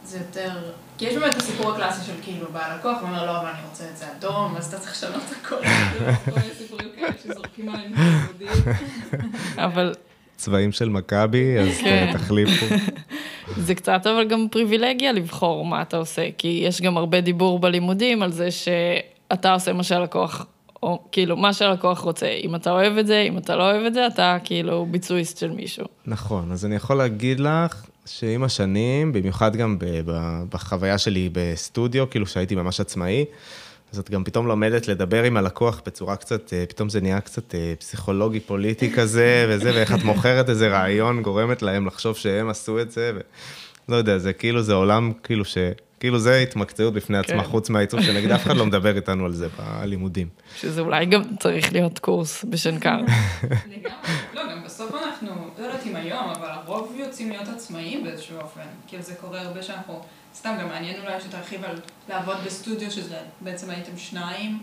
[0.06, 0.72] זה יותר...
[0.98, 3.84] כי יש באמת את הסיפור הקלאסי של כאילו בא הלקוח ואומר לא, אבל אני רוצה
[3.92, 5.56] את זה אדום, אז אתה צריך לשנות הכל.
[5.56, 8.74] כאילו, כל מיני סיפורים כאלה שזורקים עלינו בלימודים.
[9.58, 9.94] אבל
[10.38, 12.10] צבעים של מכבי, אז כן.
[12.14, 12.66] תחליפו.
[13.66, 18.24] זה קצת אבל גם פריבילגיה לבחור מה אתה עושה, כי יש גם הרבה דיבור בלימודים
[18.24, 20.46] על זה שאתה עושה מה שהלקוח,
[20.84, 22.28] או כאילו מה שהלקוח רוצה.
[22.28, 25.52] אם אתה אוהב את זה, אם אתה לא אוהב את זה, אתה כאילו ביצועיסט של
[25.52, 25.86] מישהו.
[26.06, 29.78] נכון, אז אני יכול להגיד לך שעם השנים, במיוחד גם
[30.50, 33.26] בחוויה שלי בסטודיו, כאילו שהייתי ממש עצמאי,
[33.98, 37.56] אז את גם פתאום לומדת לדבר עם הלקוח בצורה קצת, אה, פתאום זה נהיה קצת
[37.56, 42.82] אה, פסיכולוגי פוליטי כזה, וזה, ואיך את מוכרת איזה רעיון, גורמת להם לחשוב שהם עשו
[42.82, 43.12] את זה,
[43.90, 45.58] ולא יודע, זה כאילו, זה עולם כאילו ש...
[46.00, 47.50] כאילו זה התמקצעות בפני עצמה, כן.
[47.50, 50.28] חוץ מהעיצוב, שנגיד אף אחד לא מדבר איתנו על זה בלימודים.
[50.56, 52.98] שזה אולי גם צריך להיות קורס בשנקר.
[53.02, 53.88] לגמרי.
[54.34, 55.30] לא, גם בסוף אנחנו,
[55.60, 58.62] לא יודעת אם היום, אבל הרוב יוצאים להיות עצמאיים באיזשהו אופן.
[58.88, 60.02] כאילו זה קורה הרבה שאנחנו,
[60.38, 64.60] סתם גם מעניין אולי שתרחיב על לעבוד בסטודיו, שזה בעצם הייתם שניים,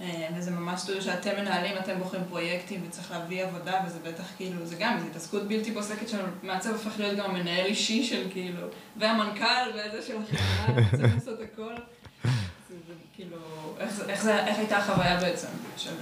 [0.00, 4.66] אה, וזה ממש סטודיו שאתם מנהלים, אתם בוחרים פרויקטים וצריך להביא עבודה, וזה בטח כאילו,
[4.66, 8.60] זה גם, זו התעסקות בלתי פוסקת של מעצב הופך להיות גם מנהל אישי של כאילו,
[8.96, 11.74] והמנכ"ל ואיזה של החברה, צריך לעשות הכל.
[12.68, 13.36] זה, כאילו,
[13.78, 15.94] איך, איך, איך הייתה החוויה בעצם של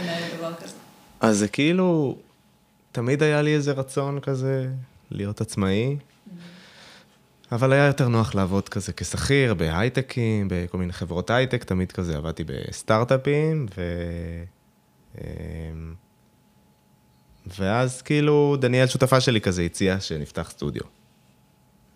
[0.00, 0.74] לנהל דבר כזה?
[1.20, 2.16] אז זה כאילו,
[2.92, 4.68] תמיד היה לי איזה רצון כזה
[5.10, 5.96] להיות עצמאי,
[7.52, 12.44] אבל היה יותר נוח לעבוד כזה כשכיר, בהייטקים, בכל מיני חברות הייטק, תמיד כזה עבדתי
[12.44, 13.82] בסטארט-אפים, ו...
[15.18, 15.94] אמ,
[17.58, 20.82] ואז כאילו דניאל שותפה שלי כזה הציעה שנפתח סטודיו.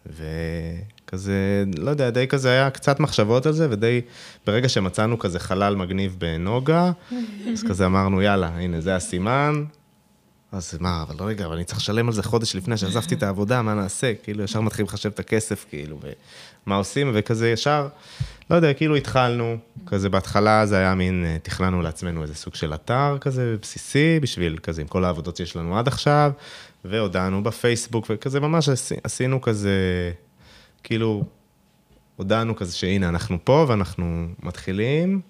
[0.06, 4.00] וכזה, לא יודע, די כזה היה קצת מחשבות על זה, ודי,
[4.46, 6.92] ברגע שמצאנו כזה חלל מגניב בנוגה,
[7.52, 9.64] אז כזה אמרנו, יאללה, הנה, זה הסימן.
[10.52, 13.62] אז מה, אבל רגע, אבל אני צריך לשלם על זה חודש לפני שעזבתי את העבודה,
[13.62, 14.12] מה נעשה?
[14.22, 15.98] כאילו, ישר מתחילים לחשב את הכסף, כאילו,
[16.66, 17.88] ומה עושים, וכזה ישר,
[18.50, 19.56] לא יודע, כאילו התחלנו,
[19.86, 24.58] כזה בהתחלה זה היה מין, אה, תכננו לעצמנו איזה סוג של אתר כזה בסיסי, בשביל
[24.62, 26.32] כזה, עם כל העבודות שיש לנו עד עכשיו,
[26.84, 28.68] והודענו בפייסבוק, וכזה ממש
[29.04, 30.12] עשינו כזה,
[30.82, 31.24] כאילו,
[32.16, 35.20] הודענו כזה שהנה, אנחנו פה ואנחנו מתחילים,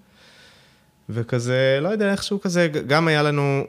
[1.08, 3.64] וכזה, לא יודע, איכשהו כזה, גם היה לנו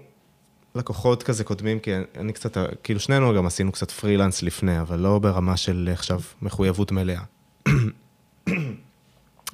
[0.78, 5.20] לקוחות כזה קודמים, כי אני קצת, כאילו שנינו גם עשינו קצת פרילנס לפני, אבל לא
[5.20, 7.22] ברמה של עכשיו מחויבות מלאה.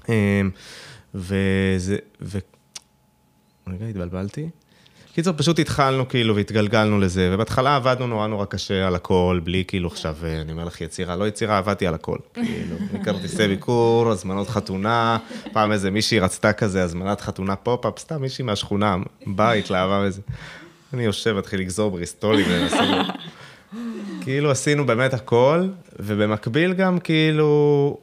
[0.10, 0.50] אמ,
[1.16, 2.38] וזה, ו...
[3.68, 4.50] רגע, התבלבלתי.
[5.14, 9.88] קיצור, פשוט התחלנו כאילו והתגלגלנו לזה, ובהתחלה עבדנו נורא נורא קשה על הכל, בלי כאילו
[9.88, 12.18] עכשיו, אה, אני אומר לך יצירה, לא יצירה, עבדתי על הכל.
[12.34, 15.18] כאילו, מכרטיסי ביקור, הזמנות חתונה,
[15.52, 18.96] פעם איזה מישהי רצתה כזה, הזמנת חתונה pop-up, סתם מישהי מהשכונה,
[19.28, 20.22] בית, התלהבה וזה.
[20.94, 23.06] אני יושב, מתחיל לגזור בריסטולים ולנסות.
[24.24, 25.68] כאילו עשינו באמת הכל,
[26.00, 27.98] ובמקביל גם כאילו,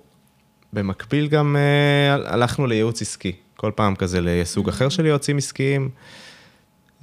[0.72, 3.32] במקביל גם אה, הלכנו לייעוץ עסקי.
[3.56, 5.88] כל פעם כזה לסוג אחר של יועצים עסקיים,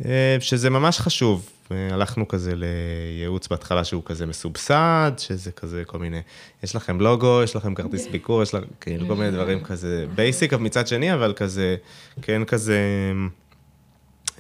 [0.06, 1.50] אה, שזה ממש חשוב.
[1.71, 6.21] אה, הלכנו כזה לייעוץ בהתחלה שהוא כזה מסובסד, שזה כזה כל מיני,
[6.63, 10.54] יש לכם לוגו, יש לכם כרטיס ביקור, יש לכם כאילו כל מיני דברים כזה basic
[10.54, 11.76] מצד שני, אבל כזה,
[12.21, 12.82] כן כזה...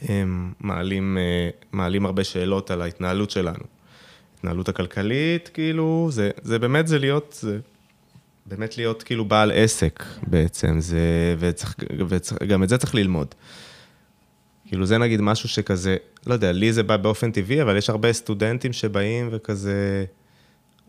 [0.01, 3.63] הם מעלים, אה, מעלים הרבה שאלות על ההתנהלות שלנו.
[4.37, 7.59] התנהלות הכלכלית, כאילו, זה, זה באמת זה להיות, זה
[8.45, 11.75] באמת להיות כאילו בעל עסק בעצם, זה, וצריך,
[12.07, 13.35] וצריך, גם את זה צריך ללמוד.
[14.67, 18.13] כאילו זה נגיד משהו שכזה, לא יודע, לי זה בא באופן טבעי, אבל יש הרבה
[18.13, 20.05] סטודנטים שבאים וכזה,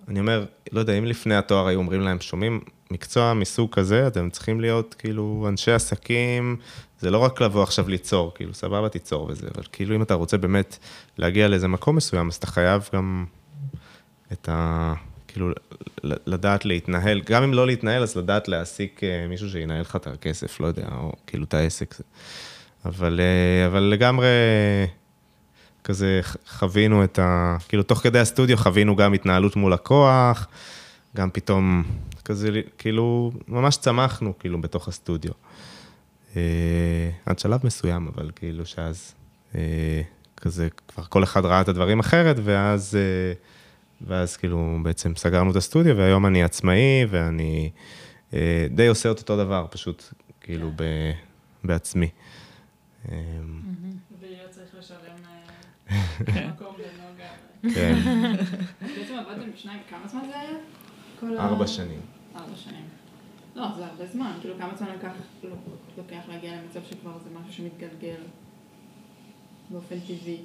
[0.08, 4.30] אני אומר, לא יודע, אם לפני התואר היו אומרים להם, שומעים מקצוע מסוג כזה, אתם
[4.30, 6.56] צריכים להיות כאילו אנשי עסקים,
[7.00, 10.38] זה לא רק לבוא עכשיו ליצור, כאילו, סבבה, תיצור וזה, אבל כאילו, אם אתה רוצה
[10.38, 10.78] באמת
[11.18, 13.24] להגיע לאיזה מקום מסוים, אז אתה חייב גם
[14.32, 14.94] את ה...
[15.28, 15.50] כאילו,
[16.02, 20.60] לדעת להתנהל, גם אם לא להתנהל, אז לדעת להעסיק אה, מישהו שינהל לך את הכסף,
[20.60, 21.94] לא יודע, או כאילו את העסק.
[22.84, 24.26] אבל, אה, אבל לגמרי,
[25.84, 27.56] כזה חווינו את ה...
[27.68, 30.46] כאילו, תוך כדי הסטודיו חווינו גם התנהלות מול לקוח,
[31.16, 31.82] גם פתאום,
[32.28, 35.32] כזה, כאילו, ממש צמחנו, כאילו, בתוך הסטודיו.
[36.36, 39.14] אה, עד שלב מסוים, אבל כאילו שאז
[39.54, 40.02] אה,
[40.36, 43.32] כזה, כבר כל אחד ראה את הדברים אחרת, ואז, אה,
[44.00, 47.70] ואז כאילו בעצם סגרנו את הסטודיו, והיום אני עצמאי, ואני
[48.70, 50.04] די עושה את אותו דבר, פשוט
[50.40, 50.82] כאילו ב,
[51.64, 52.08] בעצמי.
[54.50, 55.14] צריך לשלם
[56.54, 57.74] מקום לנוגה.
[57.74, 57.94] כן.
[58.80, 61.38] בעצם עבדתם שניים, כמה זמן זה היה?
[61.38, 62.17] ארבע שנים.
[62.38, 62.84] ארבע שנים.
[63.56, 65.12] לא, זה הרבה זמן, כאילו כמה זמן לקח,
[65.96, 68.20] לוקח להגיע למצב שכבר זה משהו שמתגלגל
[69.70, 70.38] באופן טבעי.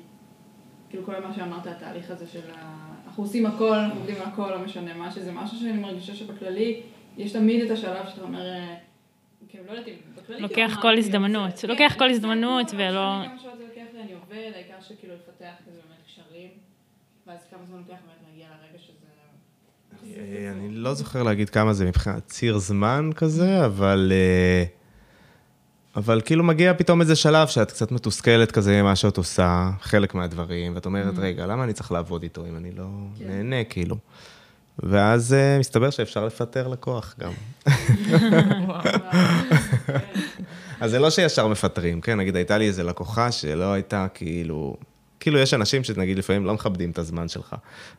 [0.89, 2.93] כאילו כל מה שאמרת, התהליך הזה של ה...
[3.07, 6.81] אנחנו עושים הכל, אנחנו עובדים על הכל, לא משנה מה, שזה משהו שאני מרגישה שבכללי,
[7.17, 8.75] יש תמיד את השלב שאתה אומר, אה,
[9.49, 10.41] כאילו, לא יודעת אם, בכללי...
[10.41, 13.25] לוקח כל הזדמנות, כן, לוקח כל הזדמנות ולא...
[13.25, 16.49] כמה שעות זה לוקח לי, אני עובד, העיקר שכאילו לפתח כזה באמת קשרים,
[17.27, 19.07] ואז כמה זמן לוקח באמת להגיע לרגע שזה...
[19.91, 19.92] אה,
[20.51, 24.11] אני לא זוכר להגיד כמה זה מבחינת ציר זמן כזה, אבל...
[24.15, 24.63] אה,
[25.95, 30.75] אבל כאילו מגיע פתאום איזה שלב שאת קצת מתוסכלת כזה ממה שאת עושה, חלק מהדברים,
[30.75, 31.21] ואת אומרת, mm.
[31.21, 32.83] רגע, למה אני צריך לעבוד איתו אם אני לא
[33.19, 33.27] כן.
[33.27, 33.95] נהנה, כאילו?
[34.79, 37.31] ואז uh, מסתבר שאפשר לפטר לקוח גם.
[40.81, 42.17] אז זה לא שישר מפטרים, כן?
[42.17, 44.75] נגיד, הייתה לי איזה לקוחה שלא הייתה כאילו...
[45.23, 47.55] כאילו, יש אנשים שנגיד לפעמים לא מכבדים את הזמן שלך.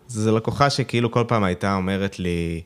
[0.08, 2.62] זו לקוחה שכאילו כל פעם הייתה אומרת לי,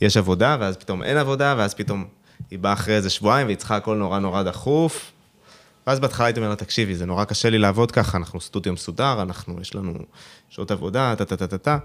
[0.00, 2.04] יש עבודה, ואז פתאום אין עבודה, ואז פתאום
[2.50, 5.12] היא באה אחרי איזה שבועיים, והיא צריכה הכל נורא נורא דחוף.
[5.86, 9.22] ואז בהתחלה הייתי אומר לה, תקשיבי, זה נורא קשה לי לעבוד ככה, אנחנו סטודיו מסודר,
[9.22, 9.94] אנחנו, יש לנו
[10.48, 11.78] שעות עבודה, טה-טה-טה-טה,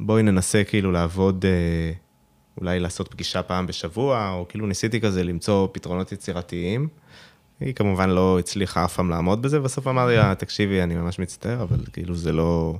[0.00, 1.92] בואי ננסה כאילו לעבוד, אה,
[2.60, 6.88] אולי לעשות פגישה פעם בשבוע, או כאילו ניסיתי כזה למצוא פתרונות יצירתיים.
[7.60, 11.62] היא כמובן לא הצליחה אף פעם לעמוד בזה, בסוף אמרתי לה, תקשיבי, אני ממש מצטער,
[11.62, 12.78] אבל כאילו זה לא,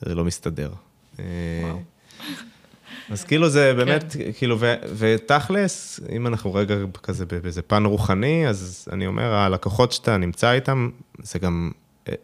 [0.00, 0.70] זה לא מסתדר.
[1.18, 1.24] אה,
[3.10, 8.88] אז כאילו זה באמת, כאילו, ו- ותכלס, אם אנחנו רגע כזה באיזה פן רוחני, אז
[8.92, 10.90] אני אומר, הלקוחות שאתה נמצא איתם,
[11.22, 11.70] זה גם,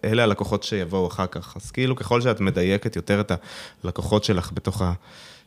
[0.05, 1.57] אלה הלקוחות שיבואו אחר כך.
[1.57, 3.33] אז כאילו, ככל שאת מדייקת יותר את
[3.85, 4.83] הלקוחות שלך בתוך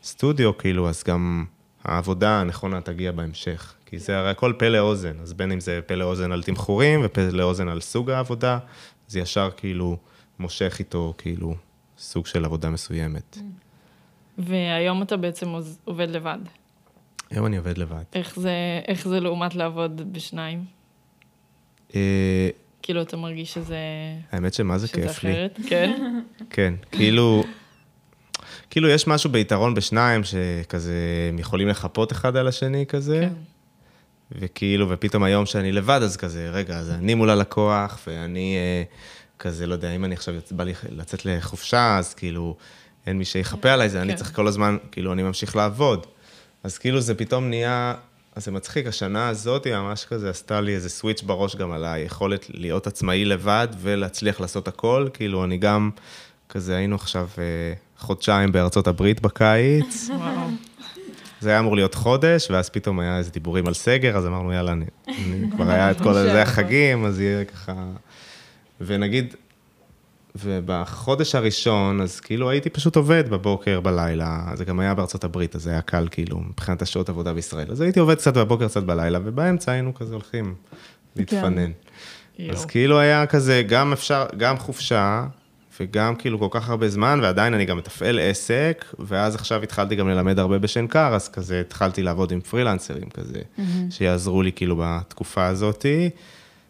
[0.03, 1.45] הסטודיו, כאילו, אז גם
[1.83, 3.73] העבודה הנכונה תגיע בהמשך.
[3.89, 7.21] כי זה הרי הכל פה לאוזן, אז בין אם זה פה לאוזן על תמחורים ופה
[7.31, 8.59] לאוזן על סוג העבודה,
[9.07, 9.97] זה ישר כאילו
[10.39, 11.55] מושך איתו כאילו
[11.97, 13.37] סוג של עבודה מסוימת.
[14.37, 15.53] והיום אתה בעצם
[15.85, 16.37] עובד לבד.
[17.29, 18.03] היום אני עובד לבד.
[18.13, 18.51] איך זה,
[18.87, 20.65] איך זה לעומת לעבוד בשניים?
[21.95, 22.49] אה,
[22.81, 23.77] כאילו, אתה מרגיש שזה...
[24.31, 25.31] האמת שמה זה שזה כיף לי.
[25.31, 25.59] אחרת?
[25.67, 26.19] כן.
[26.49, 27.43] כן, כאילו,
[28.69, 30.95] כאילו יש משהו ביתרון בשניים, שכזה
[31.29, 33.33] הם יכולים לחפות אחד על השני כזה, כן.
[34.31, 38.83] וכאילו, ופתאום היום שאני לבד, אז כזה, רגע, אז אני מול הלקוח, ואני אה,
[39.39, 42.55] כזה, לא יודע, אם אני עכשיו, בא לי לצאת לחופשה, אז כאילו,
[43.07, 44.15] אין מי שיכפה עליי, זה אני כן.
[44.15, 46.05] צריך כל הזמן, כאילו, אני ממשיך לעבוד.
[46.63, 47.93] אז כאילו זה פתאום נהיה,
[48.35, 51.85] אז זה מצחיק, השנה הזאת היא ממש כזה עשתה לי איזה סוויץ' בראש גם על
[51.85, 55.89] היכולת להיות עצמאי לבד ולהצליח לעשות הכל, כאילו אני גם,
[56.49, 57.43] כזה היינו עכשיו אה,
[57.97, 60.47] חודשיים בארצות הברית בקיץ, וואו.
[61.41, 64.71] זה היה אמור להיות חודש, ואז פתאום היה איזה דיבורים על סגר, אז אמרנו, יאללה,
[64.71, 67.73] אני, אני כבר היה את כל זה החגים, אז יהיה ככה...
[68.81, 69.35] ונגיד,
[70.35, 75.63] ובחודש הראשון, אז כאילו הייתי פשוט עובד בבוקר, בלילה, זה גם היה בארצות הברית, אז
[75.63, 77.71] זה היה קל כאילו, מבחינת השעות עבודה בישראל.
[77.71, 80.55] אז הייתי עובד קצת בבוקר, קצת בלילה, ובאמצע היינו כזה הולכים
[81.15, 81.71] להתפנן.
[82.39, 82.53] יואו.
[82.53, 85.25] אז כאילו היה כזה, גם אפשר, גם חופשה,
[85.79, 90.09] וגם כאילו כל כך הרבה זמן, ועדיין אני גם מתפעל עסק, ואז עכשיו התחלתי גם
[90.09, 93.41] ללמד הרבה בשנקר, אז כזה התחלתי לעבוד עם פרילנסרים כזה,
[93.89, 96.09] שיעזרו לי כאילו בתקופה הזאתי.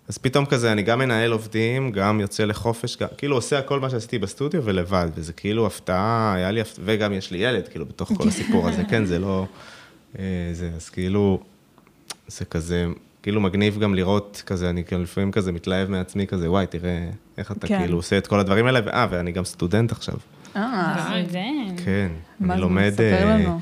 [0.08, 3.90] אז פתאום כזה, אני גם מנהל עובדים, גם יוצא לחופש, גם, כאילו עושה הכל מה
[3.90, 8.12] שעשיתי בסטודיו ולבד, וזה כאילו הפתעה, היה לי הפתעה, וגם יש לי ילד, כאילו, בתוך
[8.18, 9.46] כל הסיפור הזה, כן, זה לא...
[10.20, 11.40] אה, זה, אז כאילו,
[12.28, 12.86] זה כזה,
[13.28, 17.52] כאילו מגניב גם לראות כזה, אני כאילו לפעמים כזה מתלהב מעצמי כזה, וואי, תראה איך
[17.52, 17.80] אתה כן.
[17.80, 20.14] כאילו עושה את כל הדברים האלה, ואה, ואני גם סטודנט עכשיו.
[20.56, 21.82] אה, סטודנט.
[21.86, 22.08] כן,
[22.40, 22.68] מה אני זה?
[22.68, 22.92] לומד...
[22.94, 23.60] ספר אה, לנו.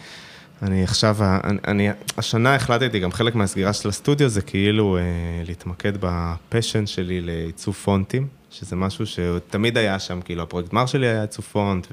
[0.62, 5.02] אני עכשיו, אני, אני, השנה החלטתי, גם חלק מהסגירה של הסטודיו זה כאילו אה,
[5.48, 11.22] להתמקד בפשן שלי לעיצוב פונטים, שזה משהו שתמיד היה שם, כאילו הפרויקט גמר שלי היה
[11.22, 11.88] עיצוב פונט,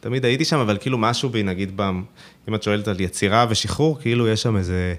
[0.00, 2.02] ותמיד הייתי שם, אבל כאילו משהו בי, נגיד, במ,
[2.48, 4.94] אם את שואלת על יצירה ושחרור, כאילו יש שם איזה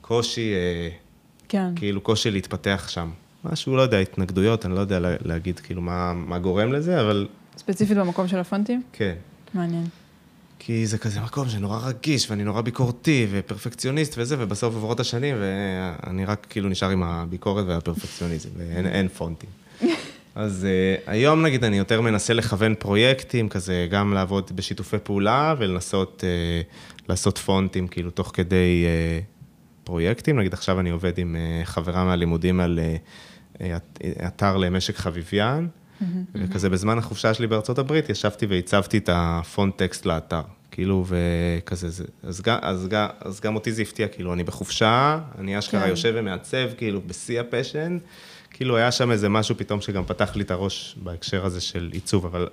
[0.00, 0.88] קושי, אה,
[1.48, 1.72] כן.
[1.76, 3.10] כאילו קושי להתפתח שם.
[3.44, 7.28] משהו, לא יודע, התנגדויות, אני לא יודע לה, להגיד כאילו מה, מה גורם לזה, אבל
[7.56, 8.82] ספציפית במקום של הפונטים?
[8.92, 9.14] כן.
[9.54, 9.84] מעניין.
[10.58, 16.24] כי זה כזה מקום שנורא רגיש, ואני נורא ביקורתי, ופרפקציוניסט וזה, ובסוף עוברות השנים, ואני
[16.24, 19.50] רק כאילו נשאר עם הביקורת והפרפקציוניזם, ואין אין פונטים.
[20.34, 26.24] אז uh, היום נגיד אני יותר מנסה לכוון פרויקטים, כזה גם לעבוד בשיתופי פעולה, ולנסות
[26.24, 29.37] uh, לעשות פונטים כאילו תוך כדי uh,
[29.88, 30.38] פרויקטים.
[30.38, 33.62] נגיד עכשיו אני עובד עם אה, חברה מהלימודים על אה, אה,
[34.26, 35.68] אתר למשק חביביין,
[36.34, 40.40] וכזה בזמן החופשה שלי בארצות הברית, ישבתי והצבתי את הפונט טקסט לאתר.
[40.70, 45.18] כאילו, וכזה, זה, אז, גם, אז, גם, אז גם אותי זה הפתיע, כאילו, אני בחופשה,
[45.38, 45.88] אני אשכרה כן.
[45.88, 47.98] יושב ומעצב, כאילו, בשיא ה passion,
[48.50, 52.26] כאילו, היה שם איזה משהו פתאום שגם פתח לי את הראש בהקשר הזה של עיצוב,
[52.26, 52.48] אבל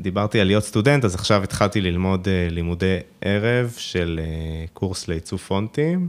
[0.00, 5.40] דיברתי על להיות סטודנט, אז עכשיו התחלתי ללמוד אה, לימודי ערב של אה, קורס לעיצוב
[5.40, 6.08] פונטים,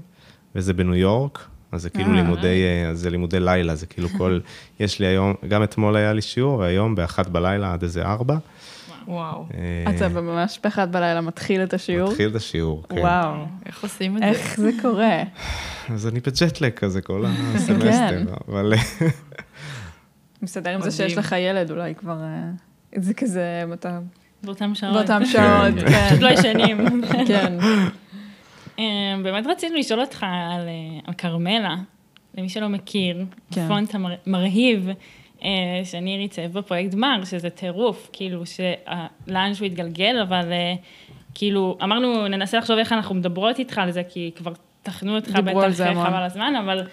[0.55, 2.15] וזה בניו יורק, אז זה כאילו אה.
[2.15, 4.39] לימודי, אה, אז זה לימודי לילה, זה כאילו כל,
[4.79, 8.37] יש לי היום, גם אתמול היה לי שיעור, והיום באחת בלילה עד איזה ארבע.
[9.07, 9.45] וואו.
[9.53, 12.09] אה, אתה ממש באחד בלילה מתחיל את השיעור?
[12.09, 12.97] מתחיל את השיעור, כן.
[12.97, 13.45] וואו.
[13.65, 14.27] איך עושים את זה?
[14.27, 15.23] איך זה קורה?
[15.93, 18.73] אז אני ב jet lag כזה כל הסמסטר, אבל
[20.41, 20.91] מסתדר עם זה.
[20.91, 22.17] שיש לך ילד, אולי כבר...
[22.95, 23.99] זה כזה, אתה...
[24.43, 24.93] באותם שעות.
[24.93, 25.89] באותם שעות, כן.
[25.89, 26.07] כן.
[26.09, 27.01] פשוט לא ישנים.
[27.27, 27.57] כן.
[28.79, 28.83] אה,
[29.23, 31.75] באמת רצינו לשאול אותך על אה, על כרמלה,
[32.37, 33.67] למי שלא מכיר, כן.
[33.67, 34.87] פונט המר- מרהיב,
[35.43, 35.49] אה,
[35.83, 40.73] שאני ריצב בפרויקט גמר, שזה טירוף, כאילו, שלאן שהוא התגלגל, אבל אה,
[41.33, 44.51] כאילו, אמרנו, ננסה לחשוב איך אנחנו מדברות איתך על זה, כי כבר
[44.83, 45.51] תחנו אותך בטח.
[46.07, 46.87] חבל הזמן, אבל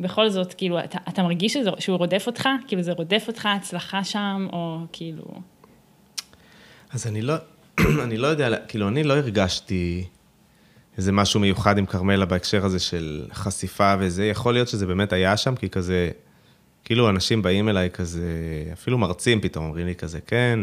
[0.00, 2.48] בכל זאת, כאילו, אתה, אתה מרגיש שזה, שהוא רודף אותך?
[2.68, 5.24] כאילו, זה רודף אותך, הצלחה שם, או כאילו...
[6.92, 7.34] אז אני לא,
[8.04, 10.04] אני לא יודע, כאילו, אני לא הרגשתי
[10.98, 15.36] איזה משהו מיוחד עם כרמלה בהקשר הזה של חשיפה וזה, יכול להיות שזה באמת היה
[15.36, 16.10] שם, כי כזה,
[16.84, 18.22] כאילו אנשים באים אליי כזה,
[18.72, 20.60] אפילו מרצים פתאום אומרים לי כזה, כן,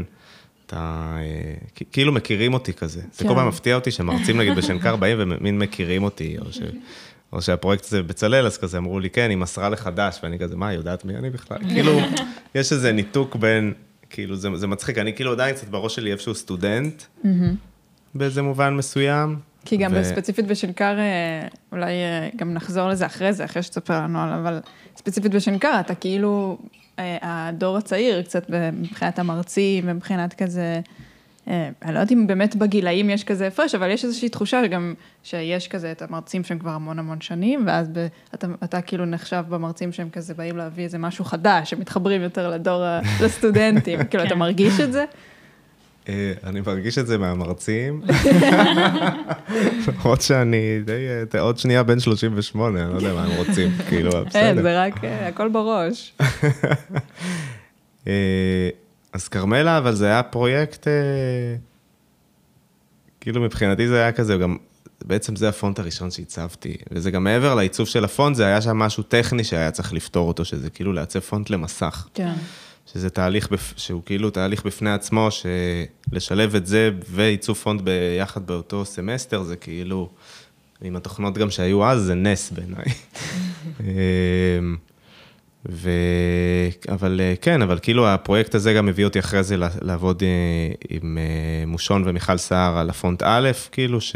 [0.65, 3.02] אתה, אה, כאילו מכירים אותי כזה.
[3.13, 3.30] זה כן.
[3.30, 6.60] כל פעם מפתיע אותי שמרצים נגיד בשנקר באים ומין מכירים אותי, או ש...
[7.34, 10.56] או שהפרויקט הזה בצלאל, אז כזה אמרו לי, כן, היא מסרה לך דש, ואני כזה,
[10.56, 11.58] מה, היא יודעת מי אני בכלל?
[11.69, 12.00] כאילו,
[12.56, 13.74] יש איזה ניתוק בין,
[14.10, 17.04] כאילו, זה, זה מצחיק, אני כאילו עדיין קצת בראש שלי איפשהו סטודנט,
[18.15, 19.52] באיזה מובן מסוים.
[19.65, 24.02] כי גם ו- ספציפית בשנקר, אה, אולי אה, גם נחזור לזה אחרי זה, אחרי שתספר
[24.02, 24.60] לנו עליו, אבל
[24.97, 26.58] ספציפית בשנקר, אתה כאילו
[26.99, 30.80] אה, הדור הצעיר, קצת מבחינת המרצים, ומבחינת כזה,
[31.47, 35.67] אני לא יודעת אם באמת בגילאים יש כזה הפרש, אבל יש איזושהי תחושה שגם, שיש
[35.67, 39.91] כזה את המרצים שהם כבר המון המון שנים, ואז ב, אתה, אתה כאילו נחשב במרצים
[39.91, 42.84] שהם כזה באים להביא איזה משהו חדש, שמתחברים יותר לדור,
[43.23, 44.39] לסטודנטים, כאילו, אתה כן.
[44.39, 45.06] מרגיש את זה?
[46.09, 48.01] אה, אני מרגיש את זה מהמרצים,
[49.87, 54.11] למרות שאני די, אה, עוד שנייה בן 38, אני לא יודע מה הם רוצים, כאילו,
[54.11, 54.61] אין, בסדר.
[54.61, 56.13] זה רק אה, הכל בראש.
[58.07, 58.69] אה,
[59.13, 60.93] אז כרמלה, אבל זה היה פרויקט, אה,
[63.21, 64.57] כאילו מבחינתי זה היה כזה, גם,
[65.05, 69.03] בעצם זה הפונט הראשון שהצבתי, וזה גם מעבר לעיצוב של הפונט, זה היה שם משהו
[69.03, 72.07] טכני שהיה צריך לפתור אותו, שזה כאילו לעצב פונט למסך.
[72.13, 72.33] כן.
[72.91, 73.74] שזה תהליך, בפ...
[73.78, 80.10] שהוא כאילו תהליך בפני עצמו, שלשלב את זה ועיצוב פונט ביחד באותו סמסטר, זה כאילו,
[80.82, 82.86] עם התוכנות גם שהיו אז, זה נס בעיניי.
[83.80, 84.76] אמ,
[85.69, 85.89] ו...
[86.89, 90.28] אבל אה, כן, אבל כאילו הפרויקט הזה גם הביא אותי אחרי זה לעבוד אה,
[90.89, 94.15] עם אה, מושון ומיכל סער על הפונט א', כאילו, ש...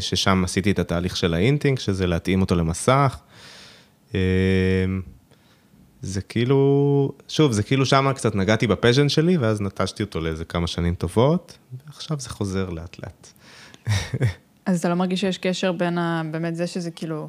[0.00, 3.18] ששם עשיתי את התהליך של ה hinting, שזה להתאים אותו למסך.
[6.02, 10.66] זה כאילו, שוב, זה כאילו שם קצת נגעתי בפשן שלי, ואז נטשתי אותו לאיזה כמה
[10.66, 13.32] שנים טובות, ועכשיו זה חוזר לאט לאט.
[14.66, 16.22] אז אתה לא מרגיש שיש קשר בין ה...
[16.30, 17.28] באמת זה שזה כאילו...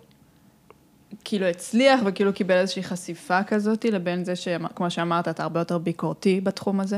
[1.23, 6.41] כאילו הצליח וכאילו קיבל איזושהי חשיפה כזאת, לבין זה שכמו שאמרת, אתה הרבה יותר ביקורתי
[6.41, 6.97] בתחום הזה?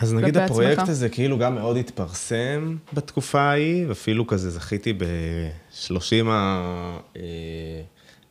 [0.00, 0.88] אז נגיד הפרויקט עצמך?
[0.88, 6.26] הזה כאילו גם מאוד התפרסם בתקופה ההיא, ואפילו כזה זכיתי ב-30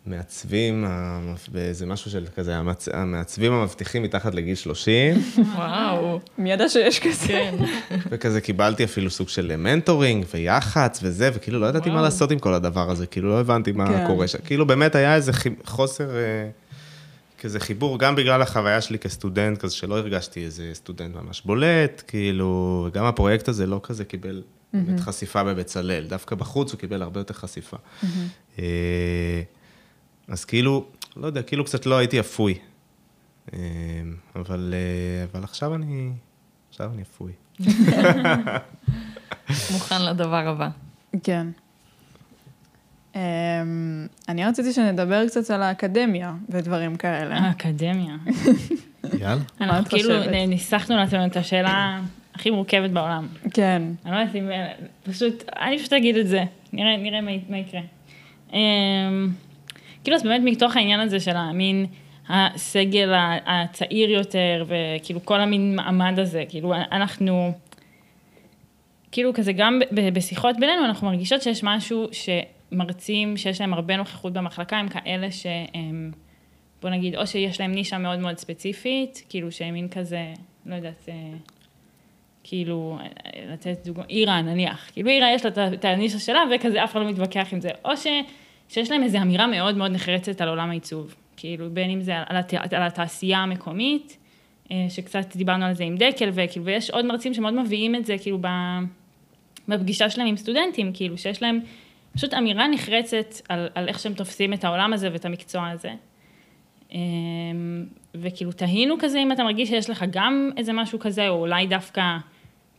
[0.08, 0.86] המעצבים,
[1.52, 2.58] באיזה משהו של כזה,
[2.94, 5.16] המעצבים המבטיחים מתחת לגיל 30,
[5.56, 7.28] וואו, מי ידע שיש כזה?
[7.28, 7.56] כן.
[8.10, 12.02] וכזה קיבלתי אפילו סוג של מנטורינג ויח"צ וזה, וכאילו לא ידעתי מה.
[12.02, 14.08] לעשות עם כל הדבר הזה, כאילו לא הבנתי מה כן.
[14.08, 14.38] קורה שם.
[14.46, 15.32] כאילו באמת היה איזה
[15.66, 16.50] חוסר, אה,
[17.40, 22.84] כזה חיבור, גם בגלל החוויה שלי כסטודנט, כזה שלא הרגשתי איזה סטודנט ממש בולט, כאילו,
[22.88, 24.42] וגם הפרויקט הזה לא כזה קיבל
[24.74, 27.78] באמת חשיפה בבצלאל, דווקא בחוץ הוא קיבל הרבה יותר חשיפה.
[30.30, 30.86] אה, אז כאילו,
[31.18, 32.60] לא יודע, כאילו קצת לא הייתי אפוי.
[33.54, 33.60] אה,
[34.36, 36.12] אבל, אה, אבל עכשיו אני,
[36.70, 37.32] עכשיו אני אפוי.
[39.74, 40.70] מוכן לדבר הבא.
[41.24, 41.48] כן.
[43.16, 43.22] אמ,
[44.30, 47.38] אני רציתי שנדבר קצת על האקדמיה ודברים כאלה.
[47.38, 48.16] האקדמיה.
[49.20, 49.42] יאללה.
[49.60, 50.34] מה אנחנו את כאילו חושבת?
[50.48, 52.02] ניסחנו לעצמנו את השאלה
[52.34, 53.28] הכי מורכבת בעולם.
[53.54, 53.82] כן.
[54.06, 54.50] אני לא יודעת אם...
[55.04, 56.44] פשוט, אני פשוט אגיד את זה.
[56.74, 57.82] נראה, נראה מה, מה יקרה.
[58.54, 59.30] אמ,
[60.06, 61.86] כאילו, אז באמת מתוך העניין הזה של המין
[62.30, 63.14] הסגל
[63.46, 67.52] הצעיר יותר, וכאילו כל המין מעמד הזה, כאילו, אנחנו...
[69.12, 69.80] כאילו כזה גם
[70.14, 76.12] בשיחות בינינו, אנחנו מרגישות שיש משהו שמרצים שיש להם הרבה נוכחות במחלקה, הם כאלה שהם,
[76.82, 80.34] בוא נגיד, או שיש להם נישה מאוד מאוד ספציפית, כאילו שהם מין כזה,
[80.66, 81.14] לא יודעת, אה,
[82.44, 83.08] כאילו, אה,
[83.54, 87.10] לתת דוגמא, אירה נניח, כאילו אירה יש לה את הנישה שלה וכזה אף אחד לא
[87.10, 88.08] מתווכח עם זה, או ש,
[88.70, 92.38] שיש להם איזו אמירה מאוד מאוד נחרצת על עולם העיצוב, כאילו בין אם זה על,
[92.38, 94.18] הת, על התעשייה המקומית,
[94.72, 98.16] אה, שקצת דיברנו על זה עם דקל, וכאילו, ויש עוד מרצים שמאוד מביאים את זה,
[98.18, 98.40] כאילו,
[99.68, 101.60] בפגישה שלהם עם סטודנטים, כאילו, שיש להם
[102.14, 105.94] פשוט אמירה נחרצת על, על איך שהם תופסים את העולם הזה ואת המקצוע הזה.
[106.92, 111.68] אמ, וכאילו, תהינו כזה אם אתה מרגיש שיש לך גם איזה משהו כזה, או אולי
[111.68, 112.18] דווקא,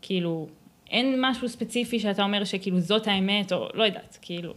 [0.03, 0.49] כאילו,
[0.91, 4.55] אין משהו ספציפי שאתה אומר שכאילו זאת האמת, או לא יודעת, כאילו.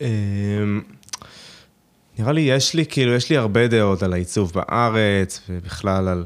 [0.00, 0.80] אמ,
[2.18, 6.24] נראה לי, יש לי, כאילו, יש לי הרבה דעות על העיצוב בארץ, ובכלל על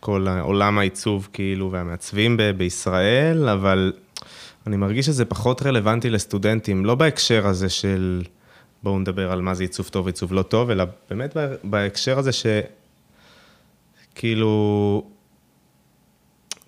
[0.00, 3.92] כל עולם העיצוב, כאילו, והמעצבים ב- בישראל, אבל
[4.66, 8.22] אני מרגיש שזה פחות רלוונטי לסטודנטים, לא בהקשר הזה של
[8.82, 12.32] בואו נדבר על מה זה עיצוב טוב ועיצוב לא טוב, אלא באמת בה- בהקשר הזה
[12.32, 12.46] ש...
[14.14, 15.10] כאילו,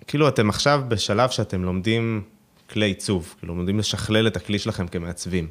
[0.07, 2.21] כאילו אתם עכשיו בשלב שאתם לומדים
[2.69, 5.47] כלי עיצוב, כאילו לומדים לשכלל את הכלי שלכם כמעצבים.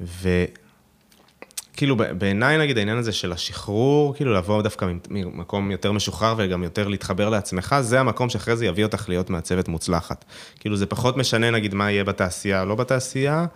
[0.00, 6.62] וכאילו בעיניי נגיד העניין הזה של השחרור, כאילו לבוא דווקא ממ- ממקום יותר משוחרר וגם
[6.62, 10.24] יותר להתחבר לעצמך, זה המקום שאחרי זה יביא אותך להיות מעצבת מוצלחת.
[10.60, 13.46] כאילו זה פחות משנה נגיד מה יהיה בתעשייה או לא בתעשייה,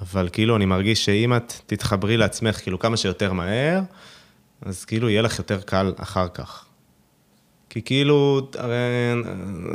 [0.00, 3.80] אבל כאילו אני מרגיש שאם את תתחברי לעצמך כאילו כמה שיותר מהר,
[4.62, 6.64] אז כאילו יהיה לך יותר קל אחר כך.
[7.70, 8.76] כי כאילו, הרי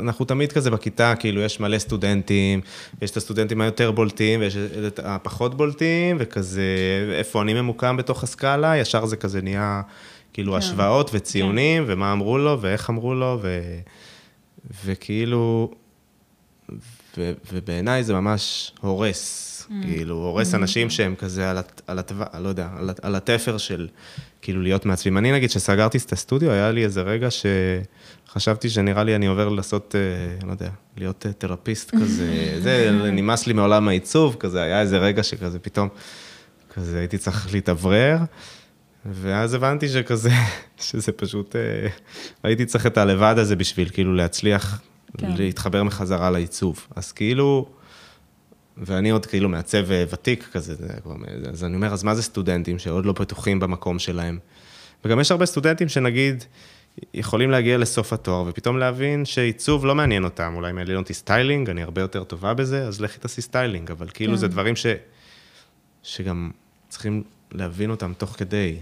[0.00, 2.60] אנחנו תמיד כזה בכיתה, כאילו, יש מלא סטודנטים,
[3.00, 6.62] ויש את הסטודנטים היותר בולטים, ויש את הפחות בולטים, וכזה,
[7.18, 9.82] איפה אני ממוקם בתוך הסקאלה, ישר זה כזה נהיה,
[10.32, 10.58] כאילו, כן.
[10.58, 13.60] השוואות וציונים, ומה אמרו לו, ואיך אמרו לו, ו...
[14.84, 15.70] וכאילו,
[17.18, 17.32] ו...
[17.52, 19.42] ובעיניי זה ממש הורס,
[19.82, 22.14] כאילו, הורס אנשים שהם כזה על, הת- על התו...
[22.40, 23.88] לא יודע, על, על התפר של
[24.42, 25.18] כאילו להיות מעצבים.
[25.18, 29.94] אני נגיד, כשסגרתי את הסטודיו, היה לי איזה רגע שחשבתי שנראה לי אני עובר לעשות,
[29.94, 32.28] אה, לא יודע, להיות אה, תרפיסט כזה,
[32.64, 35.88] זה נמאס לי מעולם העיצוב, כזה, היה איזה רגע שכזה פתאום,
[36.74, 38.16] כזה הייתי צריך להתאוורר.
[39.12, 40.30] ואז הבנתי שכזה,
[40.90, 41.88] שזה פשוט, אה,
[42.42, 44.80] הייתי צריך את הלבד הזה בשביל כאילו להצליח
[45.18, 45.30] כן.
[45.36, 46.86] להתחבר מחזרה לעיצוב.
[46.96, 47.68] אז כאילו,
[48.76, 50.74] ואני עוד כאילו מעצב אה, ותיק כזה,
[51.48, 54.38] אז אני אומר, אז מה זה סטודנטים שעוד לא בטוחים במקום שלהם?
[55.04, 56.44] וגם יש הרבה סטודנטים שנגיד,
[57.14, 61.82] יכולים להגיע לסוף התואר ופתאום להבין שעיצוב לא מעניין אותם, אולי מעניין אותי styling, אני
[61.82, 64.38] הרבה יותר טובה בזה, אז לכי תעשי styling, אבל כאילו כן.
[64.38, 64.86] זה דברים ש,
[66.02, 66.50] שגם
[66.88, 67.22] צריכים
[67.52, 68.78] להבין אותם תוך כדי.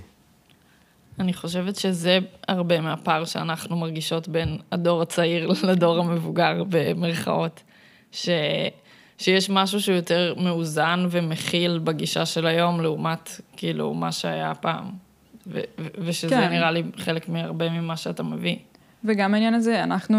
[1.18, 2.18] אני חושבת שזה
[2.48, 7.62] הרבה מהפער שאנחנו מרגישות בין הדור הצעיר לדור המבוגר במרכאות.
[8.12, 8.28] ש...
[9.18, 14.84] שיש משהו שהוא יותר מאוזן ומכיל בגישה של היום, לעומת כאילו מה שהיה פעם.
[15.46, 15.60] ו...
[15.78, 16.50] ו- ושזה כן.
[16.50, 18.56] נראה לי חלק מהרבה ממה שאתה מביא.
[19.04, 20.18] וגם העניין הזה, אנחנו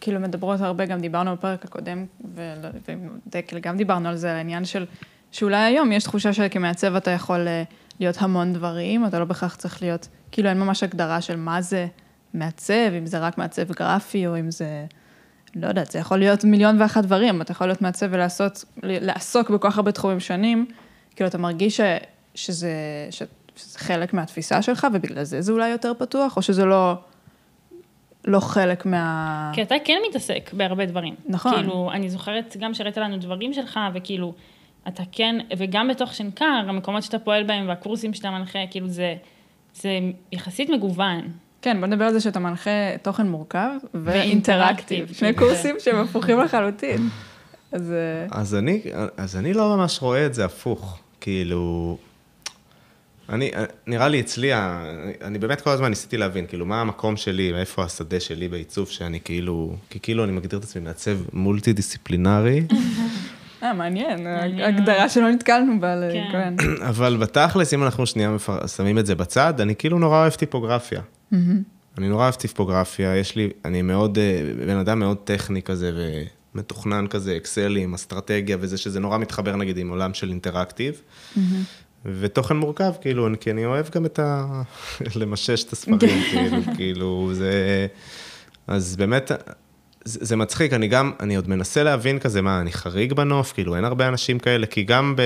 [0.00, 4.64] כאילו מדברות הרבה, גם דיברנו בפרק הקודם, ועם דקל גם דיברנו על זה, על העניין
[4.64, 4.86] של,
[5.32, 7.62] שאולי היום יש תחושה שכמעצב אתה יכול אה,
[8.00, 11.86] להיות המון דברים, אתה לא בהכרח צריך להיות, כאילו אין ממש הגדרה של מה זה
[12.34, 14.86] מעצב, אם זה רק מעצב גרפי, או אם זה,
[15.54, 19.70] לא יודעת, זה יכול להיות מיליון ואחת דברים, אתה יכול להיות מעצב ולעשות, לעסוק בכל
[19.70, 20.66] כך הרבה תחומים שונים,
[21.16, 21.80] כאילו אתה מרגיש ש,
[22.34, 22.72] שזה,
[23.10, 23.22] ש,
[23.56, 26.94] שזה חלק מהתפיסה שלך, ובגלל זה זה אולי יותר פתוח, או שזה לא...
[28.24, 29.50] לא חלק מה...
[29.54, 31.14] כי אתה כן מתעסק בהרבה דברים.
[31.26, 31.54] נכון.
[31.54, 34.34] כאילו, אני זוכרת גם שהראית לנו דברים שלך, וכאילו,
[34.88, 39.14] אתה כן, וגם בתוך שנקר, המקומות שאתה פועל בהם והקורסים שאתה מנחה, כאילו זה,
[39.74, 39.98] זה
[40.32, 41.32] יחסית מגוון.
[41.62, 42.70] כן, בוא נדבר על זה שאתה מנחה
[43.02, 45.12] תוכן מורכב ואינטראקטיב.
[45.12, 45.38] שני כן.
[45.38, 47.08] קורסים שהם הפוכים לחלוטין.
[47.72, 48.82] אז אה, אז אני,
[49.16, 51.96] אז אני לא ממש רואה את זה הפוך, כאילו...
[53.28, 53.50] אני,
[53.86, 54.50] נראה לי אצלי,
[55.22, 59.20] אני באמת כל הזמן ניסיתי להבין, כאילו, מה המקום שלי, איפה השדה שלי בעיצוב, שאני
[59.24, 62.62] כאילו, כי כאילו אני מגדיר את עצמי מעצב מולטי דיסציפלינרי,
[63.62, 64.26] אה, מעניין.
[64.62, 65.94] הגדרה שלא נתקלנו בה,
[66.32, 66.54] כן.
[66.88, 68.36] אבל בתכלס, אם אנחנו שנייה.
[68.76, 71.00] שמים את זה בצד, אני כאילו נורא אוהב טיפוגרפיה.
[71.98, 75.92] אני נורא אוהב טיפוגרפיה, יש לי, אני מאוד, אה, בן אדם מאוד טכני כזה
[76.54, 81.00] ומתוכנן כזה, אקסלים, אסטרטגיה וזה, שזה נורא מתחבר נגיד עם עולם של אינטראקטיב.
[82.04, 84.62] ותוכן מורכב, כאילו, אני- כי אני אוהב גם את ה...
[85.20, 85.98] למשש את הספרים,
[86.30, 87.86] כאילו, כאילו, זה...
[88.66, 89.30] אז באמת,
[90.04, 93.52] זה, זה מצחיק, אני גם, אני עוד מנסה להבין כזה, מה, אני חריג בנוף?
[93.52, 95.22] כאילו, אין הרבה אנשים כאלה, כי גם ב,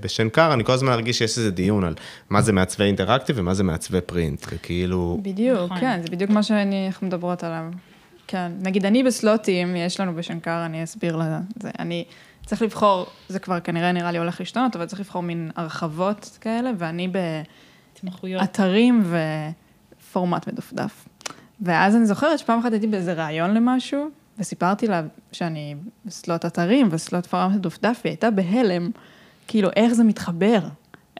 [0.00, 1.94] בשנקר, אני כל הזמן מרגיש שיש איזה דיון על
[2.30, 5.18] מה זה מעצבי אינטראקטיב ומה זה מעצבי פרינט, וכאילו...
[5.22, 5.80] בדיוק, נכון.
[5.80, 7.64] כן, זה בדיוק מה שאנחנו מדברות עליו.
[8.26, 12.04] כן, נגיד אני בסלוטים, יש לנו בשנקר, אני אסביר לזה, אני
[12.46, 16.70] צריך לבחור, זה כבר כנראה נראה לי הולך להשתנות, אבל צריך לבחור מין הרחבות כאלה,
[16.78, 17.18] ואני ב...
[17.96, 18.42] התמחויות.
[18.42, 19.04] אתרים
[20.10, 21.04] ופורמט מדופדף.
[21.64, 24.08] ואז אני זוכרת שפעם אחת הייתי באיזה ראיון למשהו,
[24.38, 25.02] וסיפרתי לה
[25.32, 28.90] שאני בסלוט אתרים וסלוט פורמט מדופדף, והיא הייתה בהלם,
[29.48, 30.58] כאילו, איך זה מתחבר?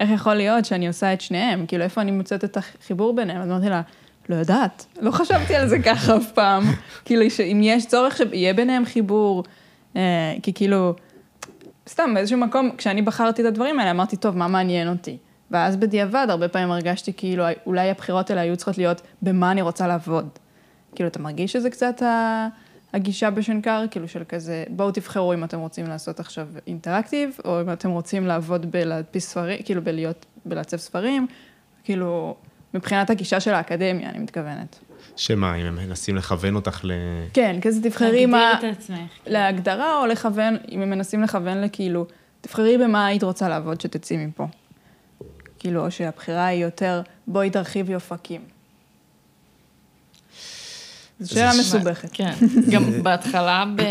[0.01, 1.67] איך יכול להיות שאני עושה את שניהם?
[1.67, 3.43] כאילו, איפה אני מוצאת את החיבור ביניהם?
[3.43, 3.83] אז אמרתי לה,
[4.29, 6.65] לא יודעת, לא חשבתי על זה ככה אף פעם.
[7.05, 9.45] כאילו, שאם יש צורך שיהיה ביניהם חיבור,
[9.97, 10.95] אה, כי כאילו,
[11.89, 15.17] סתם באיזשהו מקום, כשאני בחרתי את הדברים האלה, אמרתי, טוב, מה מעניין אותי?
[15.51, 19.87] ואז בדיעבד, הרבה פעמים הרגשתי כאילו, אולי הבחירות האלה היו צריכות להיות במה אני רוצה
[19.87, 20.29] לעבוד.
[20.95, 22.49] כאילו, אתה מרגיש שזה קצת ה-
[22.95, 27.73] הגישה בשנקר, כאילו של כזה, בואו תבחרו אם אתם רוצים לעשות עכשיו אינטראקטיב, או אם
[27.73, 31.27] אתם רוצים לעבוד בלהדפיס ספרים, כאילו בלהיות, בלעצב ספרים,
[31.85, 32.37] כאילו,
[32.75, 34.79] מבחינת הגישה של האקדמיה, אני מתכוונת.
[35.17, 36.93] שמה, אם הם מנסים לכוון אותך ל...
[37.33, 38.51] כן, כזה תבחרי מה...
[38.53, 38.99] להגדיר את עצמך.
[39.27, 42.07] להגדרה או לכוון, אם הם מנסים לכוון לכאילו,
[42.41, 44.47] תבחרי במה היית רוצה לעבוד שתצאי מפה.
[45.65, 48.41] כאילו, או שהבחירה היא יותר, בואי תרחיבי אופקים.
[51.21, 52.09] זו שאלה מסובכת.
[52.13, 52.33] כן,
[52.73, 53.83] גם בהתחלה, ב...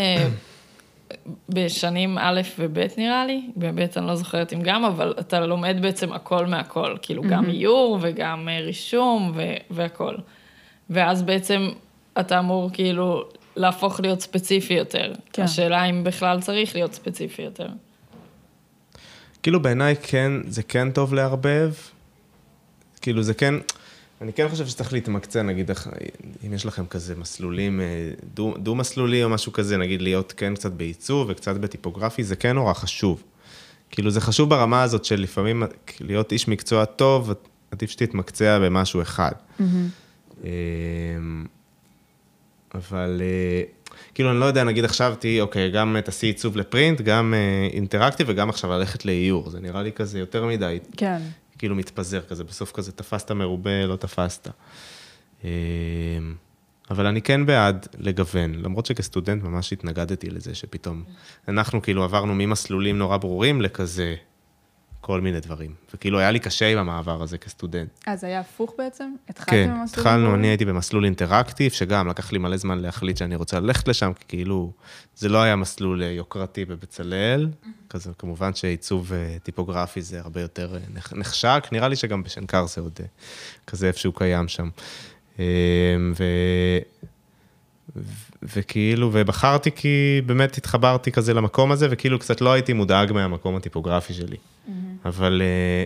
[1.48, 6.12] בשנים א' וב' נראה לי, בב' אני לא זוכרת אם גם, אבל אתה לומד בעצם
[6.12, 9.42] הכל מהכל, כאילו גם איור וגם אה, רישום ו...
[9.70, 10.14] והכל.
[10.90, 11.68] ואז בעצם
[12.20, 13.24] אתה אמור כאילו
[13.56, 15.12] להפוך להיות ספציפי יותר.
[15.32, 15.42] כן.
[15.42, 17.68] השאלה אם בכלל צריך להיות ספציפי יותר.
[19.44, 21.72] כאילו בעיניי כן, זה כן טוב לערבב.
[23.00, 23.54] כאילו זה כן,
[24.20, 25.70] אני כן חושב שצריך להתמקצע, נגיד,
[26.46, 27.84] אם יש לכם כזה מסלולים, אה,
[28.34, 32.72] דו- דו-מסלולי או משהו כזה, נגיד להיות כן קצת בעיצוב וקצת בטיפוגרפי, זה כן נורא
[32.72, 33.22] חשוב.
[33.90, 35.62] כאילו, זה חשוב ברמה הזאת של לפעמים
[36.00, 37.32] להיות איש מקצוע טוב,
[37.70, 39.32] עדיף שתתמקצע במשהו אחד.
[40.44, 41.46] אמ,
[42.74, 43.62] אבל אה,
[44.14, 48.26] כאילו, אני לא יודע, נגיד עכשיו תהיי, אוקיי, גם תעשי עיצוב לפרינט, גם אה, אינטראקטיב
[48.30, 49.50] וגם עכשיו ללכת לאיור.
[49.50, 51.18] זה נראה לי כזה יותר מדי כן.
[51.58, 54.48] כאילו מתפזר כזה, בסוף כזה תפסת מרובה, לא תפסת.
[55.44, 55.48] אמ,
[56.90, 61.04] אבל אני כן בעד לגוון, למרות שכסטודנט ממש התנגדתי לזה שפתאום
[61.48, 64.14] אנחנו כאילו עברנו ממסלולים נורא ברורים לכזה
[65.06, 65.74] כל מיני דברים.
[65.94, 67.88] וכאילו היה לי קשה עם המעבר הזה כסטודנט.
[68.06, 69.14] אז היה הפוך בעצם?
[69.28, 70.40] התחלתם כן, במסלול התחלנו, ברורים?
[70.40, 74.24] אני הייתי במסלול אינטראקטיב, שגם לקח לי מלא זמן להחליט שאני רוצה ללכת לשם, כי
[74.28, 74.72] כאילו,
[75.16, 77.48] זה לא היה מסלול אה, יוקרתי בבצלאל,
[77.90, 82.66] כזה, כמובן שעיצוב אה, טיפוגרפי זה הרבה יותר אה, נח- נחשק, נראה לי שגם בשנקר
[82.66, 83.00] זה עוד
[83.66, 84.68] כזה איפשהו קיים שם.
[85.38, 86.24] ו...
[88.44, 94.14] וכאילו, ובחרתי כי באמת התחברתי כזה למקום הזה, וכאילו קצת לא הייתי מודאג מהמקום הטיפוגרפי
[94.14, 94.36] שלי.
[95.04, 95.84] אבל, אה,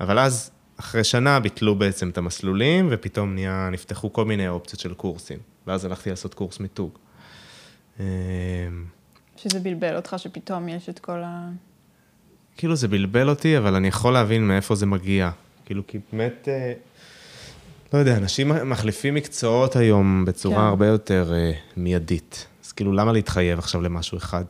[0.00, 0.50] אבל אז,
[0.80, 5.38] אחרי שנה, ביטלו בעצם את המסלולים, ופתאום נהיה, נפתחו כל מיני אופציות של קורסים.
[5.66, 6.90] ואז הלכתי לעשות קורס מיתוג.
[8.00, 8.04] אה,
[9.36, 11.48] שזה בלבל אותך שפתאום יש את כל ה...
[12.56, 15.30] כאילו זה בלבל אותי, אבל אני יכול להבין מאיפה זה מגיע.
[15.64, 16.72] כאילו, כי באמת, אה,
[17.92, 20.62] לא יודע, אנשים מחליפים מקצועות היום בצורה כן.
[20.62, 22.46] הרבה יותר אה, מיידית.
[22.64, 24.44] אז כאילו, למה להתחייב עכשיו למשהו אחד?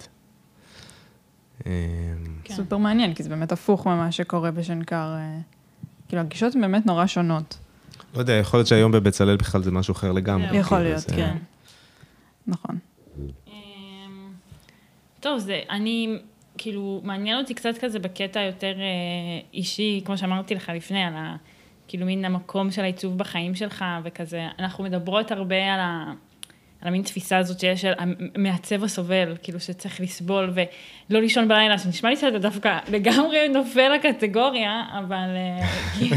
[1.66, 1.72] אה,
[2.44, 2.54] כן.
[2.54, 4.96] סופר מעניין, כי זה באמת הפוך ממה שקורה בשנקר.
[5.16, 5.38] אה,
[6.08, 7.58] כאילו, הגישות הן באמת נורא שונות.
[8.14, 10.56] לא יודע, יכול להיות שהיום בבצלאל בכלל זה משהו אחר לגמרי.
[10.56, 11.36] יכול כאילו, להיות, זה- כן.
[12.46, 12.78] נכון.
[13.48, 13.52] אמ,
[15.20, 16.18] טוב, זה, אני,
[16.58, 18.84] כאילו, מעניין אותי קצת כזה בקטע יותר אה,
[19.54, 21.36] אישי, כמו שאמרתי לך לפני, על ה...
[21.88, 26.12] כאילו, מין המקום של העיצוב בחיים שלך, וכזה, אנחנו מדברות הרבה על ה...
[26.80, 32.10] על המין תפיסה הזאת שיש של המעצב הסובל, כאילו שצריך לסבול ולא לישון בלילה, שנשמע
[32.10, 35.66] לי שאתה דווקא לגמרי נופל לקטגוריה, אבל אה,
[35.98, 36.16] כאילו,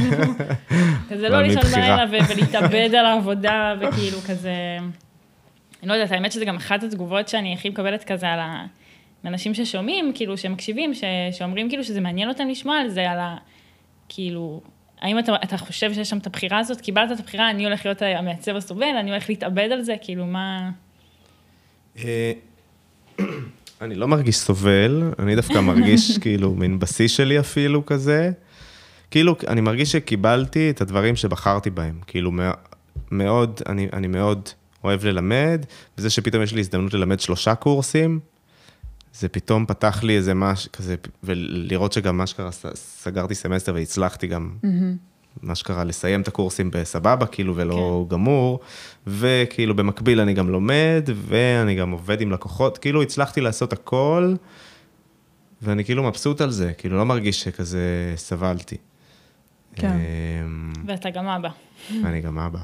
[1.10, 1.62] כזה לא לישון.
[1.62, 4.78] בלילה ו- ולהתאבד על העבודה, וכאילו כזה,
[5.82, 8.66] אני לא יודעת, האמת שזה גם אחת התגובות שאני הכי מקבלת כזה על ה...
[9.24, 11.04] מאנשים ששומעים, כאילו, שמקשיבים, ש...
[11.32, 13.38] שאומרים כאילו שזה מעניין אותם לשמוע על זה, על ה...
[14.10, 14.62] כאילו,
[15.02, 16.82] האם אתה, אתה חושב שיש שם את הבחירה הזאת?
[16.82, 20.70] קיבלת את הבחירה, אני הולך להיות המעצב הסובל, אני הולך להתאבד על זה, כאילו, מה...
[21.98, 22.32] אה,
[23.82, 28.32] אני לא מרגיש סובל, אני דווקא מרגיש כאילו מין בשיא שלי אפילו כזה.
[29.12, 32.00] כאילו, אני מרגיש שקיבלתי את הדברים שבחרתי בהם.
[32.08, 32.52] כאילו, מא-
[33.12, 34.50] מאוד, אני, אני מאוד
[34.84, 35.66] אוהב ללמד,
[35.98, 38.20] וזה שפתאום יש לי הזדמנות ללמד שלושה קורסים,
[39.14, 44.50] זה פתאום פתח לי איזה משהו כזה, ולראות שגם מה שקרה, סגרתי סמסטר והצלחתי גם,
[45.42, 48.16] מה שקרה, לסיים את הקורסים בסבבה, כאילו, ולא כן.
[48.16, 48.60] גמור,
[49.08, 54.36] וכאילו במקביל אני גם לומד, ואני גם עובד עם לקוחות, כאילו הצלחתי לעשות הכל,
[55.62, 58.78] ואני כאילו מבסוט על זה, כאילו לא מרגיש שכזה סבלתי.
[59.76, 59.92] כן.
[59.92, 61.50] אמ, ואתה גם אבא.
[62.06, 62.60] אני גם אבא,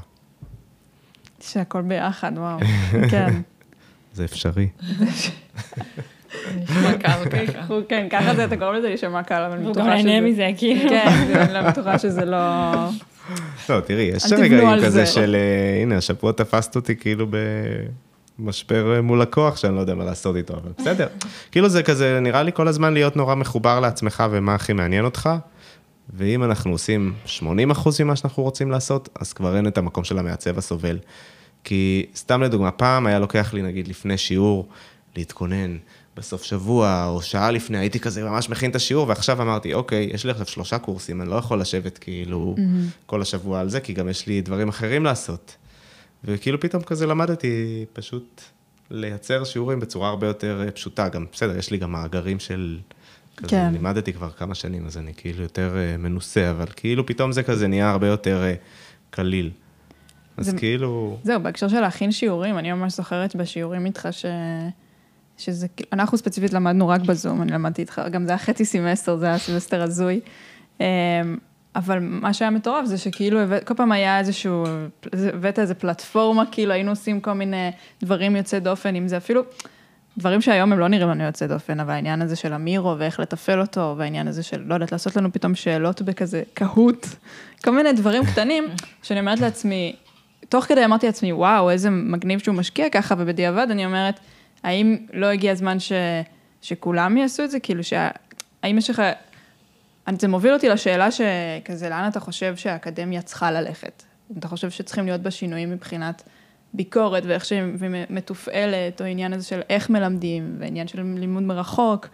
[1.40, 2.58] שהכל ביחד, וואו.
[3.10, 3.40] כן.
[4.14, 4.68] זה אפשרי.
[6.62, 7.58] נשמע קל ככה.
[7.68, 10.08] הוא- כן, ככה זה, אתה קורא לזה להישמע קל, אבל אני והוא בטוחה גם שזה...
[10.08, 10.90] נהנה מזה, כאילו.
[10.90, 12.38] כן, זה- אני לא בטוחה שזה לא...
[13.68, 15.06] לא, תראי, יש רגעים כזה זה.
[15.06, 17.26] של, אה, הנה, השבוע תפסת אותי כאילו
[18.38, 21.06] במשבר אה, מול לקוח, שאני לא יודע מה לעשות איתו, אבל בסדר.
[21.52, 25.30] כאילו זה כזה, נראה לי כל הזמן להיות נורא מחובר לעצמך ומה הכי מעניין אותך,
[26.16, 30.18] ואם אנחנו עושים 80 אחוז ממה שאנחנו רוצים לעשות, אז כבר אין את המקום של
[30.18, 30.98] המעצב הסובל.
[31.64, 34.68] כי סתם לדוגמה, פעם היה לוקח לי, נגיד, לפני שיעור,
[35.16, 35.76] להתכונן
[36.18, 40.24] בסוף שבוע, או שעה לפני, הייתי כזה ממש מכין את השיעור, ועכשיו אמרתי, אוקיי, יש
[40.24, 42.56] לי עכשיו שלושה קורסים, אני לא יכול לשבת כאילו
[43.06, 45.56] כל השבוע על זה, כי גם יש לי דברים אחרים לעשות.
[46.24, 48.42] וכאילו פתאום כזה למדתי פשוט
[48.90, 51.08] לייצר שיעורים בצורה הרבה יותר אה, פשוטה.
[51.08, 52.78] גם, בסדר, יש לי גם מאגרים של...
[53.36, 53.72] כזה, כן.
[53.72, 57.68] לימדתי כבר כמה שנים, אז אני כאילו יותר אה, מנוסה, אבל כאילו פתאום זה כזה
[57.68, 58.54] נהיה הרבה יותר אה,
[59.10, 59.50] קליל.
[60.36, 61.18] אז זה- כאילו...
[61.22, 64.24] זהו, בהקשר של להכין שיעורים, אני ממש זוכרת בשיעורים איתך ש...
[65.38, 69.26] שזה, אנחנו ספציפית למדנו רק בזום, אני למדתי איתך, גם זה היה חצי סמסטר, זה
[69.26, 70.20] היה סמסטר הזוי.
[70.80, 70.84] אמ,
[71.76, 74.64] אבל מה שהיה מטורף זה שכאילו כל פעם היה איזשהו,
[75.12, 77.70] הבאת איזה פלטפורמה, כאילו היינו עושים כל מיני
[78.02, 79.42] דברים יוצאי דופן, אם זה אפילו,
[80.18, 83.60] דברים שהיום הם לא נראים לנו יוצאי דופן, אבל העניין הזה של אמירו ואיך לתפעל
[83.60, 87.06] אותו, והעניין הזה של, לא יודעת, לעשות לנו פתאום שאלות בכזה קהוט,
[87.64, 88.64] כל מיני דברים קטנים,
[89.02, 89.96] שאני אומרת לעצמי,
[90.48, 94.20] תוך כדי אמרתי לעצמי, וואו, איזה מגניב שהוא משקיע ככה, ובדיעבד אני אומרת,
[94.62, 95.92] האם לא הגיע הזמן ש,
[96.62, 97.60] שכולם יעשו את זה?
[97.60, 98.08] כאילו, שה,
[98.62, 99.02] האם יש לך,
[100.20, 104.02] זה מוביל אותי לשאלה שכזה, לאן אתה חושב שהאקדמיה צריכה ללכת?
[104.38, 106.22] אתה חושב שצריכים להיות בה שינויים מבחינת
[106.74, 107.62] ביקורת ואיך שהיא
[108.10, 112.08] מתופעלת, או עניין הזה של איך מלמדים, ועניין של לימוד מרחוק.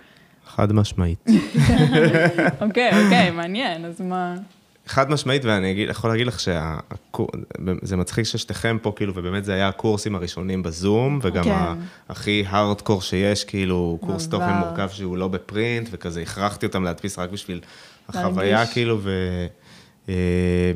[0.46, 1.26] חד משמעית.
[2.60, 4.34] אוקיי, אוקיי, מעניין, אז מה...
[4.86, 9.68] חד משמעית, ואני אגיד, יכול להגיד לך שזה מצחיק ששתיכם פה, כאילו, ובאמת זה היה
[9.68, 11.54] הקורסים הראשונים בזום, וגם כן.
[12.08, 14.28] הכי הארדקור שיש, כאילו, קורס.
[14.28, 17.60] תוכן מורכב שהוא לא בפרינט, וכזה הכרחתי אותם להדפיס רק בשביל
[18.08, 18.66] החוויה.
[18.66, 19.10] כאילו, ו...
[20.08, 20.72] אה,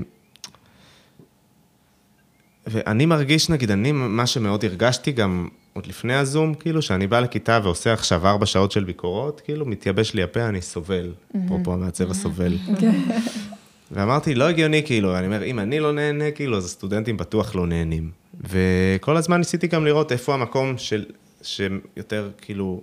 [2.66, 7.60] ואני מרגיש, נגיד, אני, מה שמאוד הרגשתי גם עוד לפני הזום, כאילו, שאני בא לכיתה
[7.62, 11.12] ועושה עכשיו ארבע שעות של ביקורות, כאילו, מתייבש לי הפה, אני סובל.
[11.44, 12.56] אפרופו המעצב הסובל.
[13.90, 17.66] ואמרתי, לא הגיוני, כאילו, אני אומר, אם אני לא נהנה, כאילו, אז הסטודנטים בטוח לא
[17.66, 18.10] נהנים.
[18.40, 21.04] וכל הזמן ניסיתי גם לראות איפה המקום של,
[21.42, 22.80] שיותר, כאילו,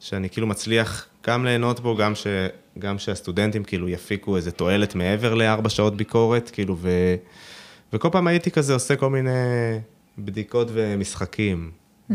[0.00, 2.26] שאני כאילו מצליח גם ליהנות בו, גם, ש,
[2.78, 6.90] גם שהסטודנטים כאילו יפיקו איזה תועלת מעבר לארבע שעות ביקורת, כאילו, ו,
[7.92, 9.30] וכל פעם הייתי כזה עושה כל מיני
[10.18, 11.70] בדיקות ומשחקים.
[12.10, 12.14] Mm-hmm.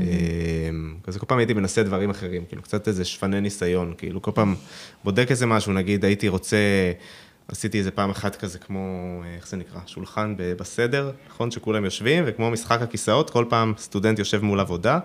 [1.04, 4.56] כזה כל פעם הייתי מנסה דברים אחרים, כאילו קצת איזה שפני ניסיון, כאילו כל פעם
[5.04, 6.58] בודק איזה משהו, נגיד הייתי רוצה,
[7.48, 8.80] עשיתי איזה פעם אחת כזה כמו,
[9.36, 14.44] איך זה נקרא, שולחן בסדר, נכון, שכולם יושבים, וכמו משחק הכיסאות, כל פעם סטודנט יושב
[14.44, 15.00] מול עבודה,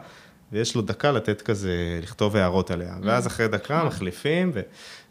[0.53, 4.53] ויש לו דקה לתת כזה, לכתוב הערות עליה, ואז אחרי דקה מחליפים,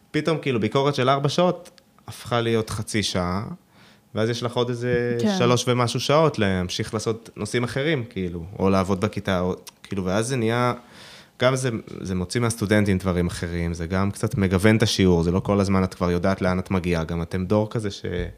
[0.10, 3.46] ופתאום כאילו ביקורת של ארבע שעות הפכה להיות חצי שעה,
[4.16, 5.18] ואז יש לך עוד איזה.
[5.22, 5.36] כן.
[5.38, 10.36] שלוש ומשהו שעות להמשיך לעשות נושאים אחרים, כאילו, או לעבוד בכיתה, או, כאילו, ואז זה
[10.36, 10.74] נהיה,
[11.42, 11.70] גם זה,
[12.02, 15.84] זה מוציא מהסטודנטים דברים אחרים, זה גם קצת מגוון את השיעור, זה לא כל הזמן
[15.84, 18.32] את כבר יודעת לאן את מגיעה, גם אתם דור כזה שמשתעמם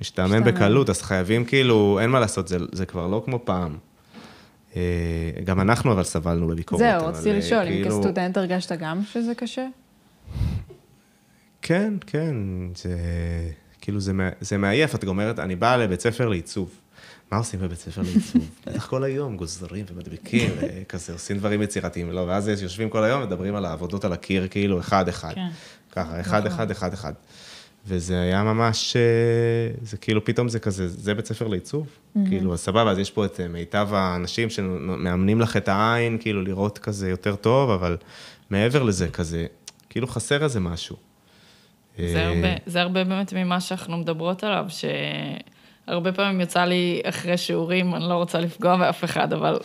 [0.00, 0.44] משתעמם.
[0.44, 3.76] בקלות, אז חייבים כאילו, אין מה לעשות, זה, זה כבר לא כמו פעם.
[4.76, 4.80] אה,
[5.44, 6.80] גם אנחנו אבל סבלנו בביקורת.
[6.80, 9.66] זהו, רציתי אה, לשאול, אם כאילו- כסטודנט הרגשת גם שזה קשה?
[11.62, 12.36] כן, כן,
[12.74, 12.96] זה
[13.80, 16.81] כאילו זה, זה מעייף, את אומרת, אני באה לבית ספר לעיצוב.
[17.32, 18.50] מה עושים בבית ספר לעיצוב?
[18.66, 23.54] בטח כל היום גוזרים ומדביקים, וכזה עושים דברים יצירתיים, לא, ואז יושבים כל היום ומדברים
[23.54, 25.34] על העבודות על הקיר, כאילו, אחד-אחד.
[25.34, 25.48] כן.
[25.92, 27.12] ככה, אחד, אחד, אחד, אחד.
[27.86, 29.00] וזה היה ממש, אה,
[29.82, 31.86] זה כאילו, פתאום זה כזה, זה בית ספר לעיצוב?
[32.28, 36.42] כאילו, אז סבבה, אז יש פה את אה, מיטב האנשים שמאמנים לך את העין, כאילו,
[36.42, 37.96] לראות כזה יותר טוב, אבל
[38.50, 39.46] מעבר לזה, כזה,
[39.90, 40.96] כאילו חסר איזה משהו.
[41.98, 44.66] זה אה, הרבה, זה הרבה באמת ממה שאנחנו מדברות עליו,
[45.92, 49.58] שהרבה פעמים יצא לי אחרי שיעורים, אני לא רוצה לפגוע באף אחד, אבל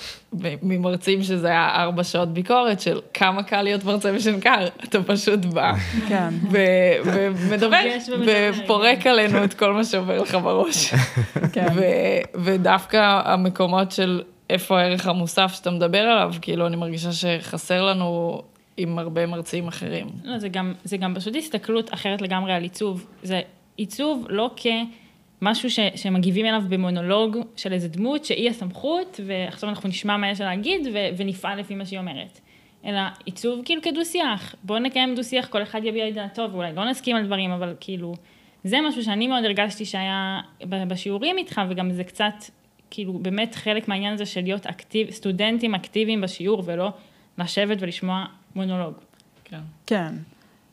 [0.64, 5.74] ממרצים שזה היה ארבע שעות ביקורת של כמה קל להיות מרצה בשנקר, אתה פשוט בא
[6.08, 6.30] כן.
[6.52, 6.58] ו-
[7.04, 7.82] ומדבר.
[8.54, 10.94] ופורק עלינו את כל מה שעובר לך בראש.
[11.54, 11.68] כן.
[11.76, 18.42] ו- ודווקא המקומות של איפה הערך המוסף שאתה מדבר עליו, כאילו, אני מרגישה שחסר לנו
[18.78, 20.08] עם הרבה מרצים אחרים.
[20.24, 23.06] לא, זה גם, זה גם פשוט הסתכלות אחרת לגמרי על עיצוב.
[23.24, 23.42] זה
[23.78, 24.52] עיצוב לא
[25.40, 30.42] כמשהו ש, שמגיבים אליו במונולוג של איזה דמות שהיא הסמכות, ועכשיו אנחנו נשמע מה יש
[30.42, 32.40] לה להגיד ו, ונפעל לפי מה שהיא אומרת.
[32.86, 34.56] אלא עיצוב כאילו כדו-שיח.
[34.64, 38.14] בואו נקיים דו-שיח, כל אחד יביע את דעתו, ואולי לא נסכים על דברים, אבל כאילו,
[38.64, 42.34] זה משהו שאני מאוד הרגשתי שהיה בשיעורים איתך, וגם זה קצת,
[42.90, 46.92] כאילו, באמת חלק מהעניין הזה של להיות אקטיב, סטודנטים אקטיביים בשיעור, ולא
[47.38, 48.26] לשבת ולשמוע
[48.56, 48.94] מונולוג.
[49.44, 49.60] כן.
[49.86, 50.14] כן.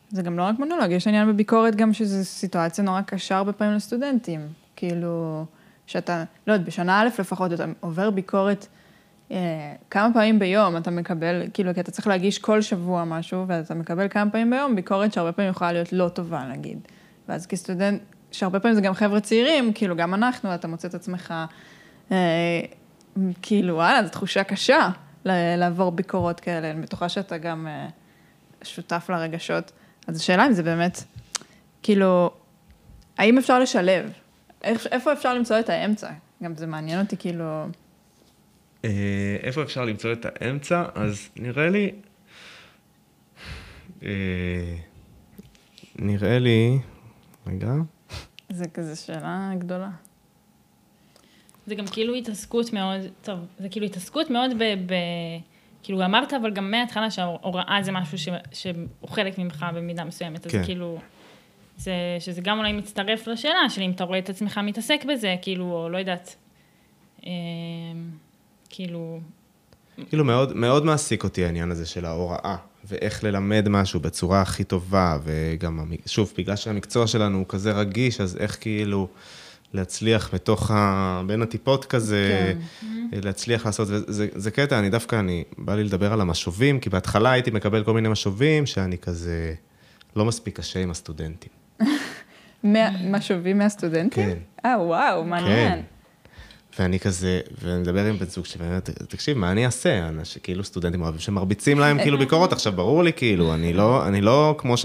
[0.09, 3.75] זה גם לא רק מונולוג, יש עניין בביקורת גם שזו סיטואציה נורא קשה הרבה פעמים
[3.75, 4.41] לסטודנטים.
[4.77, 5.45] כאילו,
[5.87, 8.67] שאתה, לא יודעת, בשנה א' לפחות, אתה עובר ביקורת
[9.31, 13.75] אה, כמה פעמים ביום, אתה מקבל, כאילו, כי אתה צריך להגיש כל שבוע משהו, ואתה
[13.75, 16.79] מקבל כמה פעמים ביום ביקורת שהרבה פעמים יכולה להיות לא טובה, נגיד.
[17.29, 18.01] ואז כסטודנט,
[18.33, 21.35] שהרבה פעמים זה גם חבר'ה צעירים, כאילו, גם אנחנו, אתה מוצא את עצמך,
[22.13, 22.61] אה,
[23.43, 24.89] כאילו, וואלה, זו תחושה קשה
[25.25, 26.71] לעבור ביקורות כאלה.
[26.71, 27.89] אני בטוחה שאתה גם אה,
[28.63, 29.73] שותף לרגשות.
[30.07, 31.05] אז השאלה אם זה באמת,
[31.83, 32.31] כאילו,
[33.19, 34.13] האם אפשר לשלב?
[34.63, 36.11] איך, איפה אפשר למצוא את האמצע?
[36.43, 37.67] גם זה מעניין אותי, כאילו...
[38.85, 40.85] אה, איפה אפשר למצוא את האמצע?
[40.95, 41.93] אז נראה לי...
[44.03, 44.77] אה,
[45.99, 46.79] נראה לי...
[47.47, 47.73] רגע.
[48.49, 49.91] זה כזה שאלה גדולה.
[51.67, 54.63] זה גם כאילו התעסקות מאוד, טוב, זה כאילו התעסקות מאוד ב...
[54.63, 54.95] ב
[55.85, 60.53] כאילו אמרת, אבל גם מההתחלה שההוראה זה משהו ש, שהוא חלק ממך במידה מסוימת, אז
[60.53, 60.65] כן.
[60.65, 60.99] כאילו,
[61.77, 65.73] זה, שזה גם אולי מצטרף לשאלה של אם אתה רואה את עצמך מתעסק בזה, כאילו,
[65.73, 66.37] או לא יודעת,
[67.27, 67.31] אה,
[68.69, 69.21] כאילו,
[70.09, 75.19] כאילו מאוד, מאוד מעסיק אותי העניין הזה של ההוראה, ואיך ללמד משהו בצורה הכי טובה,
[75.25, 79.09] וגם, שוב, בגלל שהמקצוע שלנו הוא כזה רגיש, אז איך כאילו
[79.75, 81.23] להצליח מתוך ה...
[81.27, 83.21] בין הטיפות כזה, כן.
[83.23, 87.31] להצליח לעשות, וזה זה קטע, אני דווקא, אני, בא לי לדבר על המשובים, כי בהתחלה
[87.31, 89.55] הייתי מקבל כל מיני משובים שאני כזה
[90.17, 91.51] לא מספיק קשה עם הסטודנטים.
[93.13, 94.25] מה שובים מהסטודנטים?
[94.25, 94.39] כן.
[94.65, 95.73] אה, וואו, מעניין.
[95.73, 95.81] כן.
[96.79, 100.09] ואני כזה, ואני מדבר עם בן זוג שלי, ואני אומר, תקשיב, מה אני אעשה?
[100.09, 104.21] אנשים, כאילו סטודנטים אוהבים שמרביצים להם כאילו ביקורות, עכשיו ברור לי, כאילו, אני לא, אני
[104.21, 104.77] לא כמו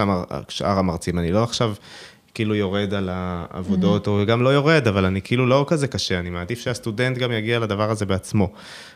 [0.50, 1.74] שאר המרצים, אני לא עכשיו
[2.40, 6.30] כאילו יורד על העבודות, או גם לא יורד, אבל אני כאילו לא כזה קשה, אני
[6.30, 8.52] מעדיף שהסטודנט גם יגיע לדבר הזה בעצמו.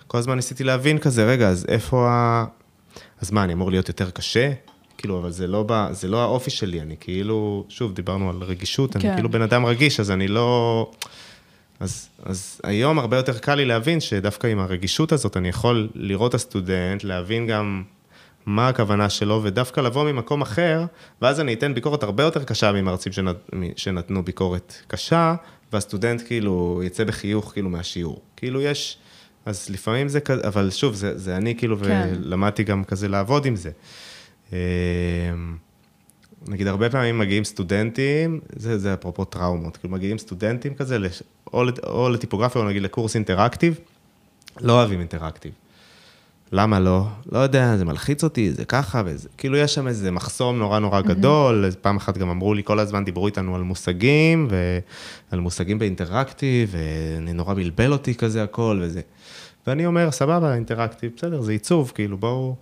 [0.07, 2.45] כל הזמן ניסיתי להבין כזה, רגע, אז איפה ה...
[3.21, 4.51] אז מה, אני אמור להיות יותר קשה?
[4.97, 5.87] כאילו, אבל זה לא, ב...
[5.91, 9.15] זה לא האופי שלי, אני כאילו, שוב, דיברנו על רגישות, אני כן.
[9.15, 10.91] כאילו בן אדם רגיש, אז אני לא...
[11.79, 16.29] אז, אז היום הרבה יותר קל לי להבין שדווקא עם הרגישות הזאת אני יכול לראות
[16.29, 17.83] את הסטודנט, להבין גם
[18.45, 20.85] מה הכוונה שלו, ודווקא לבוא ממקום אחר,
[21.21, 23.35] ואז אני אתן ביקורת הרבה יותר קשה ממרצים שנת,
[23.75, 25.35] שנתנו ביקורת קשה,
[25.73, 28.21] והסטודנט כאילו יצא בחיוך כאילו מהשיעור.
[28.37, 28.97] כאילו יש,
[29.45, 32.09] אז לפעמים זה כזה, אבל שוב, זה, זה אני כאילו, כן.
[32.15, 33.71] ולמדתי גם כזה לעבוד עם זה.
[34.53, 34.57] אמ,
[36.47, 40.97] נגיד, הרבה פעמים מגיעים סטודנטים, זה, זה אפרופו טראומות, כאילו מגיעים סטודנטים כזה,
[41.53, 43.79] או, או לטיפוגרפיה או נגיד לקורס אינטראקטיב,
[44.61, 45.51] לא אוהבים אינטראקטיב.
[46.53, 47.05] למה לא?
[47.31, 51.01] לא יודע, זה מלחיץ אותי, זה ככה, וזה, כאילו יש שם איזה מחסום נורא נורא
[51.01, 54.47] גדול, אז פעם אחת גם אמרו לי, כל הזמן דיברו איתנו על מושגים,
[55.31, 56.75] ועל מושגים באינטראקטיב,
[57.27, 59.01] ונורא בלבל אותי כזה הכל, וזה.
[59.67, 62.55] ואני אומר, סבבה, אינטראקטיב, בסדר, זה עיצוב, כאילו, בואו,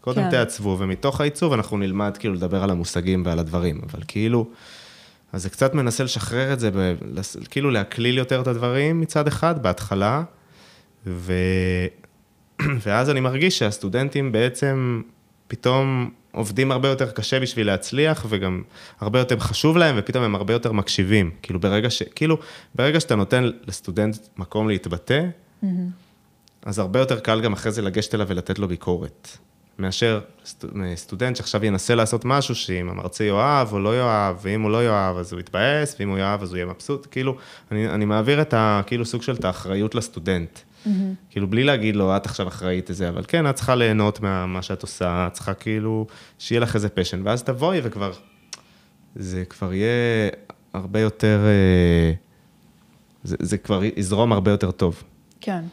[0.00, 0.30] קודם כן.
[0.30, 4.46] תעצבו, ומתוך העיצוב אנחנו נלמד כאילו לדבר על המושגים ועל הדברים, אבל כאילו,
[5.32, 6.94] אז זה קצת מנסה לשחרר את זה, ב,
[7.50, 10.22] כאילו להקליל יותר את הדברים מצד אחד, בהתחלה,
[11.06, 11.32] ו...
[12.86, 15.02] ואז אני מרגיש שהסטודנטים בעצם
[15.48, 18.62] פתאום עובדים הרבה יותר קשה בשביל להצליח, וגם
[19.00, 21.30] הרבה יותר חשוב להם, ופתאום הם הרבה יותר מקשיבים.
[21.42, 22.02] כאילו ברגע ש...
[22.02, 22.38] כאילו,
[22.74, 25.24] ברגע שאתה נותן לסטודנט מקום להתבטא,
[26.62, 29.28] אז הרבה יותר קל גם אחרי זה לגשת אליו ולתת לו ביקורת.
[29.78, 30.64] מאשר סט...
[30.94, 35.16] סטודנט שעכשיו ינסה לעשות משהו שאם המרצה יאהב או לא יאהב, ואם הוא לא יאהב
[35.16, 37.06] אז הוא יתבאס, ואם הוא יאהב אז הוא יהיה מבסוט.
[37.10, 37.36] כאילו,
[37.72, 38.82] אני, אני מעביר את ה...
[38.86, 40.58] כאילו סוג של את האחריות לסטודנט.
[41.30, 44.82] כאילו, בלי להגיד לו, את עכשיו אחראית לזה, אבל כן, את צריכה ליהנות ממה שאת
[44.82, 46.06] עושה, את צריכה כאילו,
[46.38, 48.12] שיהיה לך איזה פשן, ואז תבואי וכבר,
[49.14, 50.30] זה כבר יהיה
[50.74, 52.12] הרבה יותר, אה,
[53.24, 55.02] זה, זה כבר יזרום הרבה יותר טוב.
[55.40, 55.64] כן.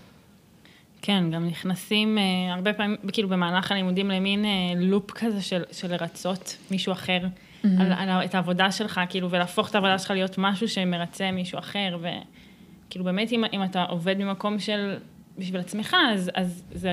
[1.01, 5.91] כן, גם נכנסים אה, הרבה פעמים, כאילו במהלך הלימודים למין אה, לופ כזה של, של
[5.91, 7.67] לרצות מישהו אחר, mm-hmm.
[7.79, 11.59] על, על, ה- את העבודה שלך, כאילו, ולהפוך את העבודה שלך להיות משהו שמרצה מישהו
[11.59, 11.97] אחר,
[12.95, 14.97] וכאילו באמת אם, אם אתה עובד ממקום של,
[15.37, 16.91] בשביל עצמך, אז, אז זה,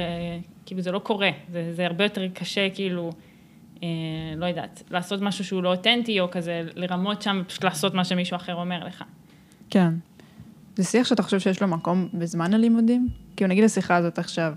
[0.66, 3.10] כאילו, זה לא קורה, זה, זה הרבה יותר קשה, כאילו,
[3.82, 3.88] אה,
[4.36, 8.36] לא יודעת, לעשות משהו שהוא לא אותנטי, או כזה לרמות שם ופשוט לעשות מה שמישהו
[8.36, 9.04] אחר אומר לך.
[9.70, 9.94] כן.
[10.76, 13.08] זה שיח שאתה חושב שיש לו מקום בזמן הלימודים?
[13.36, 14.54] כאילו נגיד השיחה הזאת עכשיו,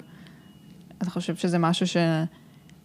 [0.98, 1.98] אתה חושב שזה משהו ש...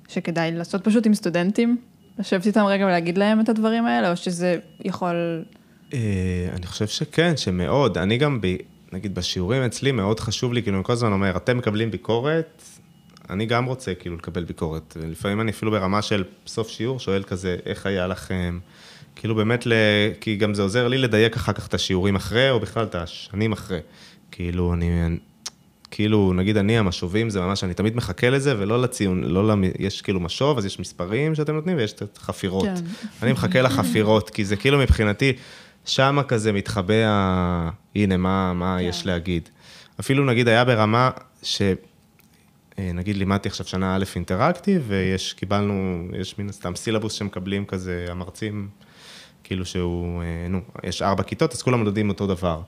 [0.09, 1.77] שכדאי לעשות פשוט עם סטודנטים?
[2.19, 5.45] לשבת איתם רגע ולהגיד להם את הדברים האלה, או שזה יכול...
[5.93, 7.99] אה, אני חושב שכן, שמאוד.
[7.99, 8.57] אני גם, ב,
[8.93, 12.63] נגיד, בשיעורים אצלי מאוד חשוב לי, כאילו, אני כל הזמן אומר, אתם מקבלים ביקורת,
[13.31, 14.97] אני גם רוצה כאילו לקבל ביקורת.
[15.11, 18.59] לפעמים אני אפילו ברמה של סוף שיעור שואל כזה, איך היה לכם?
[19.17, 19.73] כאילו באמת, ל...
[20.21, 23.53] כי גם זה עוזר לי לדייק אחר כך את השיעורים אחרי, או בכלל את השנים
[23.53, 23.81] אחרי.
[24.31, 25.19] כאילו, אני...
[25.91, 29.65] כאילו, נגיד אני, המשובים, זה ממש, אני תמיד מחכה לזה, ולא לציון, לא למ...
[29.79, 32.65] יש כאילו משוב, אז יש מספרים שאתם נותנים, ויש את החפירות.
[32.65, 32.75] כן.
[33.23, 35.33] אני מחכה לחפירות, כי זה כאילו מבחינתי,
[35.85, 37.71] שמה כזה מתחבא ה...
[37.95, 38.85] הנה, מה, מה כן.
[38.85, 39.49] יש להגיד.
[40.01, 41.11] אפילו נגיד היה ברמה
[41.43, 41.63] ש...
[42.79, 48.07] אה, נגיד לימדתי עכשיו שנה א' אינטראקטיב, ויש, קיבלנו, יש מן הסתם סילבוס שמקבלים כזה,
[48.09, 48.69] המרצים,
[49.45, 52.63] כאילו שהוא, אה, נו, יש ארבע כיתות, אז כולם לומדים אותו דבר.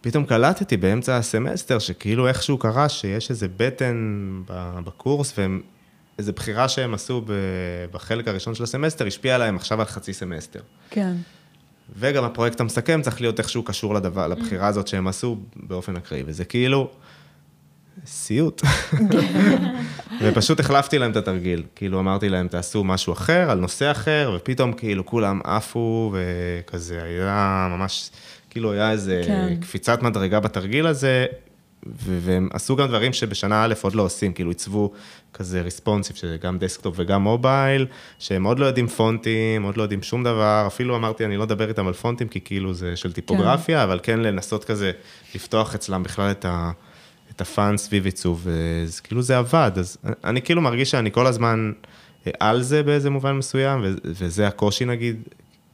[0.00, 4.30] פתאום קלטתי באמצע הסמסטר, שכאילו איכשהו קרה שיש איזה בטן
[4.84, 5.60] בקורס, והם,
[6.18, 7.24] איזו בחירה שהם עשו
[7.90, 10.60] בחלק הראשון של הסמסטר, השפיעה עליהם עכשיו על חצי סמסטר.
[10.90, 11.12] כן.
[11.98, 16.44] וגם הפרויקט המסכם צריך להיות איכשהו קשור לדבר, לבחירה הזאת שהם עשו באופן אקראי, וזה
[16.44, 16.90] כאילו
[18.06, 18.62] סיוט.
[20.22, 24.72] ופשוט החלפתי להם את התרגיל, כאילו אמרתי להם, תעשו משהו אחר, על נושא אחר, ופתאום
[24.72, 28.10] כאילו כולם עפו, וכזה היה ממש,
[28.50, 29.56] כאילו היה איזה כן.
[29.60, 31.26] קפיצת מדרגה בתרגיל הזה,
[31.96, 34.92] והם עשו גם דברים שבשנה א' עוד לא עושים, כאילו עיצבו
[35.34, 37.86] כזה responsive, שזה גם desktop וגם mobile,
[38.18, 41.68] שהם עוד לא יודעים פונטים, עוד לא יודעים שום דבר, אפילו אמרתי, אני לא אדבר
[41.68, 44.92] איתם על פונטים, כי כאילו זה של טיפוגרפיה, אבל כן לנסות כזה
[45.34, 46.70] לפתוח אצלם בכלל את ה...
[47.36, 48.46] את הפאן סביב עיצוב,
[48.84, 51.72] אז כאילו זה עבד, אז אני כאילו מרגיש שאני כל הזמן
[52.26, 55.22] אה, על זה באיזה מובן מסוים, וזה הקושי נגיד,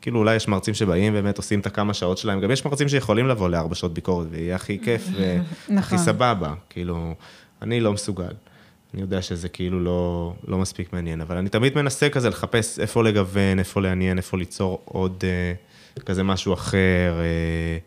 [0.02, 3.28] כאילו אולי יש מרצים שבאים באמת עושים את הכמה שעות שלהם, גם יש מרצים שיכולים
[3.28, 5.98] לבוא לארבע שעות ביקורת, ויהיה הכי כיף והכי נכון.
[5.98, 7.14] סבבה, כאילו,
[7.62, 8.32] אני לא מסוגל.
[8.94, 13.04] אני יודע שזה כאילו לא, לא מספיק מעניין, אבל אני תמיד מנסה כזה לחפש איפה
[13.04, 17.14] לגוון, איפה לעניין, איפה ליצור עוד, אה, כזה משהו אחר.
[17.20, 17.78] אה,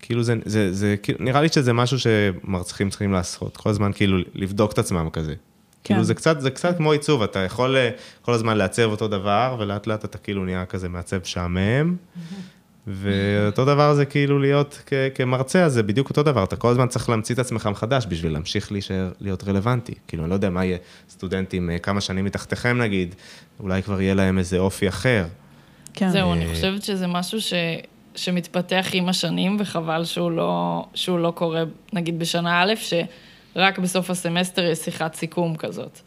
[0.00, 4.18] כאילו זה, זה, זה, כאילו, נראה לי שזה משהו שמרצחים צריכים לעשות, כל הזמן כאילו
[4.34, 5.34] לבדוק את עצמם כזה.
[5.84, 5.94] כן.
[5.94, 7.90] כאילו זה קצת, זה קצת כמו עיצוב, אתה יכול אה,
[8.22, 11.96] כל הזמן לעצב אותו דבר, ולאט לאט אתה כאילו נהיה כזה מעצב משעמם.
[12.86, 16.88] ואותו דבר זה כאילו להיות כ- כמרצה, אז זה בדיוק אותו דבר, אתה כל הזמן
[16.88, 19.94] צריך להמציא את עצמך מחדש בשביל להמשיך להישאר, להיות רלוונטי.
[20.08, 20.78] כאילו, אני לא יודע מה יהיה
[21.10, 23.14] סטודנטים אה, כמה שנים מתחתיכם נגיד,
[23.60, 25.24] אולי כבר יהיה להם איזה אופי אחר.
[25.94, 26.10] כן.
[26.10, 27.52] זהו, אני אה, חושבת שזה משהו ש...
[28.14, 31.62] שמתפתח עם השנים, וחבל שהוא לא, שהוא לא קורה,
[31.92, 32.72] נגיד בשנה א',
[33.54, 36.00] שרק בסוף הסמסטר יש שיחת סיכום כזאת.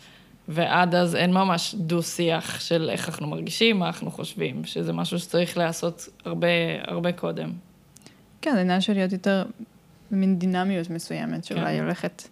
[0.47, 5.57] ועד אז אין ממש דו-שיח של איך אנחנו מרגישים, מה אנחנו חושבים, שזה משהו שצריך
[5.57, 6.47] להיעשות הרבה,
[6.87, 7.51] הרבה קודם.
[8.41, 9.43] כן, זה עניין של להיות יותר
[10.11, 11.83] במין דינמיות מסוימת, שאולי כן.
[11.83, 12.23] הולכת,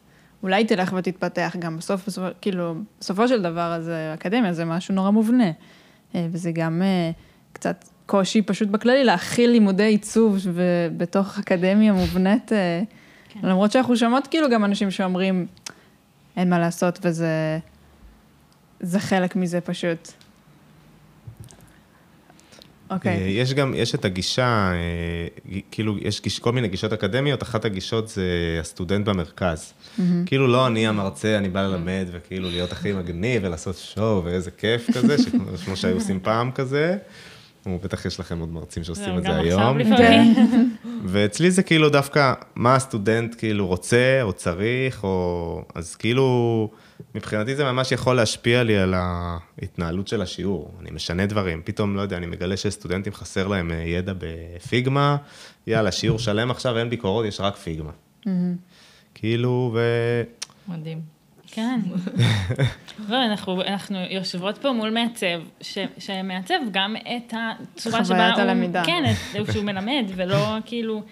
[0.44, 4.96] אולי תלך ותתפתח גם בסוף, בסוף, כאילו, בסופו של דבר, אז אה, אקדמיה זה משהו
[4.96, 5.52] נורא מובנה.
[6.16, 7.12] אה, וזה גם אה,
[7.54, 10.38] קצת קושי פשוט בכללי להכיל לימודי עיצוב
[10.98, 12.52] בתוך אקדמיה מובנית,
[13.34, 13.48] כן.
[13.48, 15.48] למרות שאנחנו שומעות כאילו גם אנשים שאומרים,
[16.38, 17.60] אין מה לעשות וזה
[18.80, 20.12] זה חלק מזה פשוט.
[22.90, 23.18] אוקיי.
[23.18, 28.08] אה, יש גם, יש את הגישה, אה, כאילו, יש כל מיני גישות אקדמיות, אחת הגישות
[28.08, 29.74] זה הסטודנט במרכז.
[30.26, 34.88] כאילו, לא אני המרצה, אני בא ללמד, וכאילו להיות הכי מגניב ולעשות שואו, ואיזה כיף
[34.94, 36.98] כזה, שכמו כמו שהיו עושים פעם כזה.
[37.66, 39.62] ובטח יש לכם עוד מרצים שעושים את זה גם היום.
[39.62, 40.76] עכשיו לפעמים.
[41.12, 45.66] ואצלי זה כאילו דווקא מה הסטודנט כאילו רוצה או צריך, או...
[45.76, 46.70] אז כאילו,
[47.16, 50.72] מבחינתי זה ממש יכול להשפיע לי על ההתנהלות של השיעור.
[50.82, 55.18] אני משנה דברים, פתאום, לא יודע, אני מגלה שסטודנטים חסר להם אה, ידע בפיגמה,
[55.68, 57.92] יאללה, שיעור שלם עכשיו, אין ביקורות, יש רק פיגמה.
[59.16, 59.80] כאילו, ו...
[60.68, 61.13] מדהים.
[61.56, 61.80] כן.
[63.10, 68.42] לא, אנחנו, אנחנו יושבות פה מול מעצב, ש, שמעצב גם את הצורה שבה חוויית הוא...
[68.42, 68.84] הלמידה.
[68.86, 71.04] כן, את, שהוא מלמד, ולא כאילו,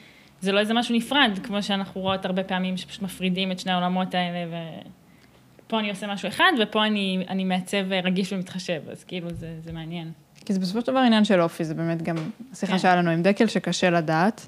[0.42, 4.16] זה לא איזה משהו נפרד, כמו שאנחנו רואות הרבה פעמים שפשוט מפרידים את שני העולמות
[4.16, 4.58] האלה,
[5.66, 9.74] ופה אני עושה משהו אחד, ופה אני, אני מעצב רגיש ומתחשב, אז כאילו זה, זה
[9.74, 10.12] מעניין.
[10.46, 12.16] כי זה בסופו של דבר עניין של אופי, זה באמת גם
[12.52, 12.80] השיחה כן.
[12.80, 14.48] שהיה לנו עם דקל שקשה לדעת,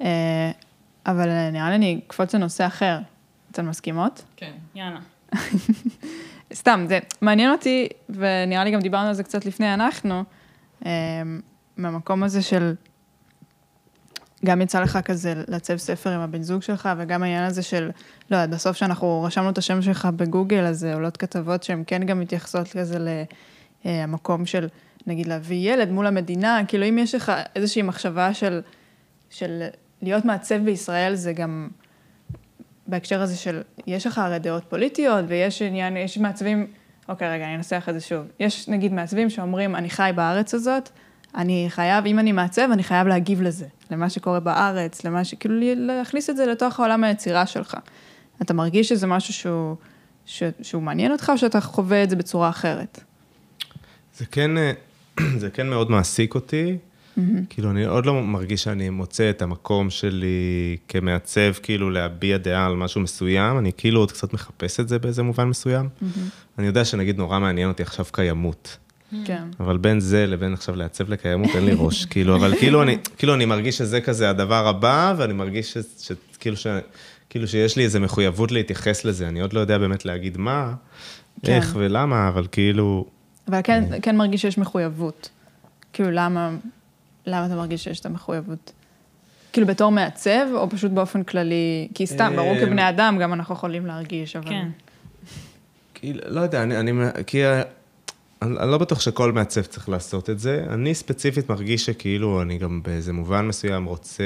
[0.00, 0.50] אה,
[1.06, 2.98] אבל אה, נראה לי אני אקפוץ לנושא אחר.
[3.50, 4.24] אתן מסכימות?
[4.36, 4.52] כן.
[4.74, 4.98] יאללה.
[6.54, 10.24] סתם, זה מעניין אותי, ונראה לי גם דיברנו על זה קצת לפני אנחנו,
[10.86, 10.90] אה,
[11.76, 12.74] מהמקום הזה של,
[14.44, 17.90] גם יצא לך כזה לעצב ספר עם הבן זוג שלך, וגם העניין הזה של,
[18.30, 22.04] לא יודעת, בסוף שאנחנו רשמנו את השם שלך בגוגל, אז אה, עולות כתבות שהן כן
[22.04, 22.98] גם מתייחסות כזה
[23.84, 24.68] למקום של,
[25.06, 28.60] נגיד, להביא ילד מול המדינה, כאילו אם יש לך איזושהי מחשבה של,
[29.30, 29.62] של
[30.02, 31.68] להיות מעצב בישראל, זה גם...
[32.88, 36.66] בהקשר הזה של, יש לך הרי דעות פוליטיות, ויש עניין, יש מעצבים,
[37.08, 38.26] אוקיי, רגע, אני אנסח את זה שוב.
[38.40, 40.88] יש נגיד מעצבים שאומרים, אני חי בארץ הזאת,
[41.34, 45.34] אני חייב, אם אני מעצב, אני חייב להגיב לזה, למה שקורה בארץ, למה ש...
[45.34, 47.76] כאילו, להכניס את זה לתוך העולם היצירה שלך.
[48.42, 49.76] אתה מרגיש שזה משהו שהוא,
[50.26, 50.42] ש...
[50.62, 53.00] שהוא מעניין אותך, או שאתה חווה את זה בצורה אחרת?
[54.16, 54.72] זה כן, אה,
[55.40, 56.78] זה כן מאוד מעסיק אותי.
[57.48, 62.76] כאילו, אני עוד לא מרגיש שאני מוצא את המקום שלי כמעצב, כאילו להביע דעה על
[62.76, 65.88] משהו מסוים, אני כאילו עוד קצת מחפש את זה באיזה מובן מסוים.
[66.58, 68.76] אני יודע שנגיד נורא מעניין אותי עכשיו קיימות.
[69.24, 69.42] כן.
[69.60, 73.34] אבל בין זה לבין עכשיו לעצב לקיימות, אין לי ראש, כאילו, אבל כאילו אני, כאילו
[73.34, 76.66] אני מרגיש שזה כזה הדבר הבא, ואני מרגיש ש, ש, כאילו, ש,
[77.30, 80.74] כאילו שיש לי איזו מחויבות להתייחס לזה, אני עוד לא יודע באמת להגיד מה,
[81.42, 81.52] כן.
[81.52, 83.06] איך ולמה, אבל כאילו,
[83.48, 85.28] אבל כן, כן מרגיש שיש מחויבות.
[85.92, 86.50] כאילו, למה,
[87.28, 88.72] למה אתה מרגיש שיש את המחויבות?
[89.52, 91.88] כאילו, בתור מעצב, או פשוט באופן כללי?
[91.94, 94.48] כי סתם, ברור אה, כבני אדם, גם אנחנו יכולים להרגיש, אבל...
[94.48, 94.68] כן.
[95.94, 96.92] כאילו, לא יודע, אני, אני
[97.26, 97.46] כי
[98.42, 100.64] אני, אני לא בטוח שכל מעצב צריך לעשות את זה.
[100.70, 104.24] אני ספציפית מרגיש שכאילו, אני גם באיזה מובן מסוים רוצה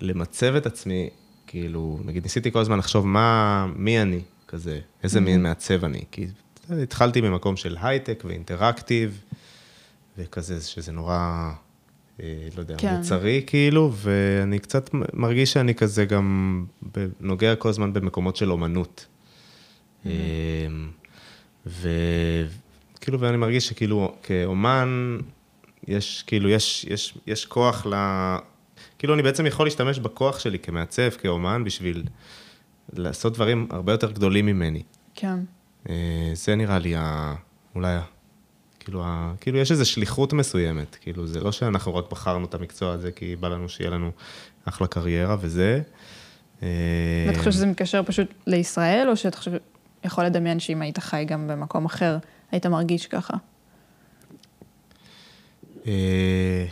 [0.00, 1.10] למצב את עצמי,
[1.46, 6.04] כאילו, נגיד, ניסיתי כל הזמן לחשוב מה, מי אני, כזה, איזה מין מעצב אני.
[6.10, 6.26] כי
[6.70, 9.20] התחלתי ממקום של הייטק ואינטראקטיב,
[10.18, 11.50] וכזה, שזה נורא,
[12.56, 12.96] לא יודע, כן.
[12.96, 16.64] מוצרי, כאילו, ואני קצת מרגיש שאני כזה גם
[17.20, 19.06] נוגע כל הזמן במקומות של אומנות.
[20.06, 20.10] אמ,
[21.66, 25.18] וכאילו, ואני מרגיש שכאילו, כאומן,
[25.88, 27.94] יש, כאילו, יש, יש, יש כוח ל...
[28.98, 32.02] כאילו, אני בעצם יכול להשתמש בכוח שלי כמעצב, כאומן, בשביל
[32.92, 34.82] לעשות דברים הרבה יותר גדולים ממני.
[35.14, 35.38] כן.
[35.88, 37.34] אה, זה נראה לי ה...
[37.74, 37.98] אולי.
[38.80, 39.34] כאילו, ה...
[39.40, 40.96] כאילו, יש איזו שליחות מסוימת.
[41.00, 44.10] כאילו, זה לא שאנחנו רק בחרנו את המקצוע הזה, כי בא לנו שיהיה לנו
[44.64, 45.80] אחלה קריירה וזה.
[46.62, 49.52] ואתה חושב שזה מתקשר פשוט לישראל, או שאתה חושב,
[50.04, 52.18] יכול לדמיין שאם היית חי גם במקום אחר,
[52.52, 53.34] היית מרגיש ככה?
[55.86, 56.66] אה,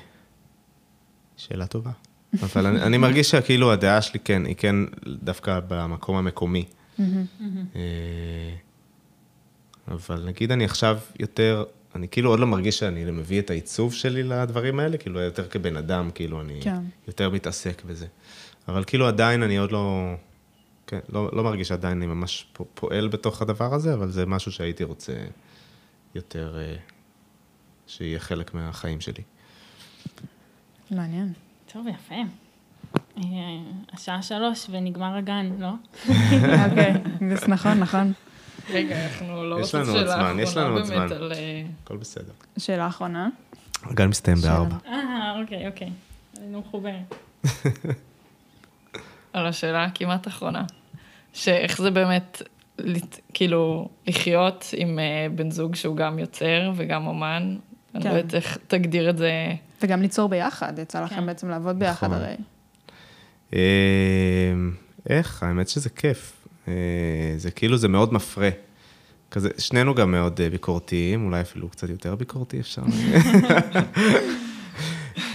[1.37, 1.91] שאלה טובה.
[2.43, 4.77] אבל אני, אני מרגיש שכאילו הדעה שלי כן, היא כן
[5.23, 6.65] דווקא במקום המקומי.
[7.01, 7.05] אה,
[9.89, 11.65] אבל נגיד אני עכשיו יותר,
[11.97, 15.76] אני כאילו עוד לא מרגיש שאני מביא את העיצוב שלי לדברים האלה, כאילו יותר כבן
[15.76, 16.80] אדם, כאילו אני כן.
[17.09, 18.07] יותר מתעסק בזה.
[18.68, 20.14] אבל כאילו עדיין אני עוד לא,
[20.86, 24.84] כן, לא, לא מרגיש שעדיין אני ממש פועל בתוך הדבר הזה, אבל זה משהו שהייתי
[24.84, 25.12] רוצה
[26.14, 26.76] יותר, אה,
[27.86, 29.22] שיהיה חלק מהחיים שלי.
[30.90, 31.32] מעניין.
[31.72, 32.14] טוב, יפה.
[33.18, 33.22] אה,
[33.92, 35.68] השעה שלוש ונגמר הגן, לא?
[36.64, 36.94] אוקיי,
[37.36, 38.12] זה נכון, נכון.
[38.71, 41.33] רגע, אנחנו לא יש רוצים לנו עוד שאלה זמן, יש לנו עוד אחרונה זמן.
[41.33, 42.33] אה, הכל בסדר.
[42.59, 43.29] שאלה אחרונה.
[43.83, 44.37] הגן מסתיים.
[44.37, 44.77] בארבע.
[44.87, 45.91] אה, אוקיי, אוקיי.
[46.41, 47.14] היינו מחוברת.
[49.33, 50.64] על השאלה הכמעט אחרונה.
[51.33, 52.43] שאיך זה באמת,
[53.35, 57.57] כאילו, לחיות עם אה, בן זוג שהוא גם יוצר וגם אומן.
[57.95, 58.11] אני כן.
[58.11, 59.33] לא יודעת איך תגדיר את זה.
[59.83, 61.27] וגם ליצור ביחד, יצא לכם כן.
[61.27, 62.19] בעצם לעבוד ביחד נכון.
[62.23, 62.37] הרי.
[63.55, 64.53] אה,
[65.09, 65.43] איך?
[65.43, 66.45] האמת שזה כיף.
[66.69, 66.73] אה,
[67.37, 68.51] זה כאילו, זה מאוד מפרה.
[69.31, 72.83] כזה, שנינו גם מאוד אה, ביקורתיים, אולי אפילו קצת יותר ביקורתי אפשר.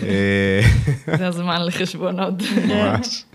[0.03, 0.61] אה,
[1.17, 2.33] זה הזמן לחשבונות.
[2.67, 3.25] ממש.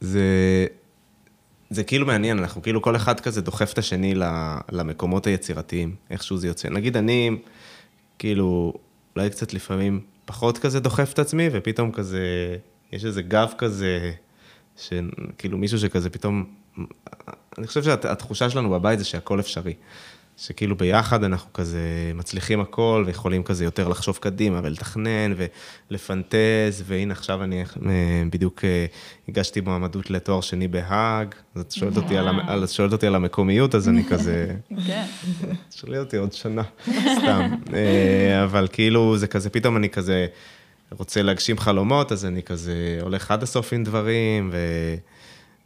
[0.00, 0.66] זה,
[1.70, 4.14] זה כאילו מעניין, אנחנו כאילו כל אחד כזה דוחף את השני
[4.72, 6.68] למקומות היצירתיים, איכשהו זה יוצא.
[6.68, 7.30] נגיד אני,
[8.18, 8.72] כאילו,
[9.16, 12.56] אולי קצת לפעמים פחות כזה דוחף את עצמי, ופתאום כזה,
[12.92, 14.12] יש איזה גב כזה,
[14.76, 16.44] שכאילו מישהו שכזה פתאום,
[17.58, 19.74] אני חושב שהתחושה שלנו בבית זה שהכל אפשרי.
[20.40, 25.34] שכאילו ביחד אנחנו כזה מצליחים הכל, ויכולים כזה יותר לחשוב קדימה, ולתכנן,
[25.90, 28.86] ולפנטז, והנה עכשיו אני אה, בדיוק אה,
[29.28, 33.88] הגשתי מועמדות לתואר שני בהאג, אז את שואלת אותי, על, שואלת אותי על המקומיות, אז
[33.88, 34.54] אני כזה,
[34.86, 35.04] כן.
[35.68, 36.62] תשאלי אותי עוד שנה,
[37.18, 37.50] סתם.
[37.74, 40.26] אה, אבל כאילו, זה כזה, פתאום אני כזה
[40.98, 44.58] רוצה להגשים חלומות, אז אני כזה הולך עד הסוף עם דברים, ו...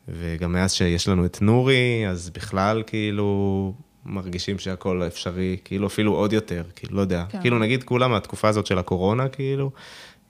[0.09, 6.33] וגם מאז שיש לנו את נורי, אז בכלל כאילו מרגישים שהכל אפשרי, כאילו אפילו עוד
[6.33, 7.25] יותר, כאילו לא יודע.
[7.29, 7.41] כן.
[7.41, 9.71] כאילו נגיד כולם מהתקופה הזאת של הקורונה, כאילו,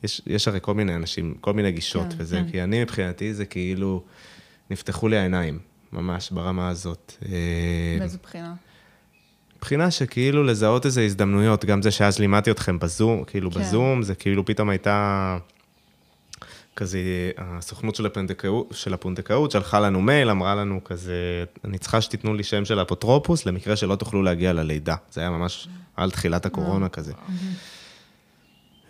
[0.03, 2.51] יש, יש הרי כל מיני אנשים, כל מיני גישות כן, וזה, כן.
[2.51, 4.03] כי אני מבחינתי זה כאילו,
[4.71, 5.59] נפתחו לי העיניים,
[5.93, 7.13] ממש ברמה הזאת.
[7.27, 8.55] אה, באיזו בחינה?
[9.65, 13.61] מבחינה שכאילו לזהות איזה הזדמנויות, גם זה שאז לימדתי אתכם בזום, כאילו כן.
[13.61, 15.39] בזום, זה כאילו פתאום הייתה
[16.77, 16.99] כזה,
[17.39, 22.43] הסוכנות של הפונדקאות, של הפונדקאות שלחה לנו מייל, אמרה לנו כזה, אני צריכה שתיתנו לי
[22.43, 24.97] שם של אפוטרופוס, למקרה שלא תוכלו להגיע ללידה.
[25.13, 27.13] זה היה ממש על תחילת הקורונה כזה.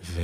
[0.05, 0.21] ו...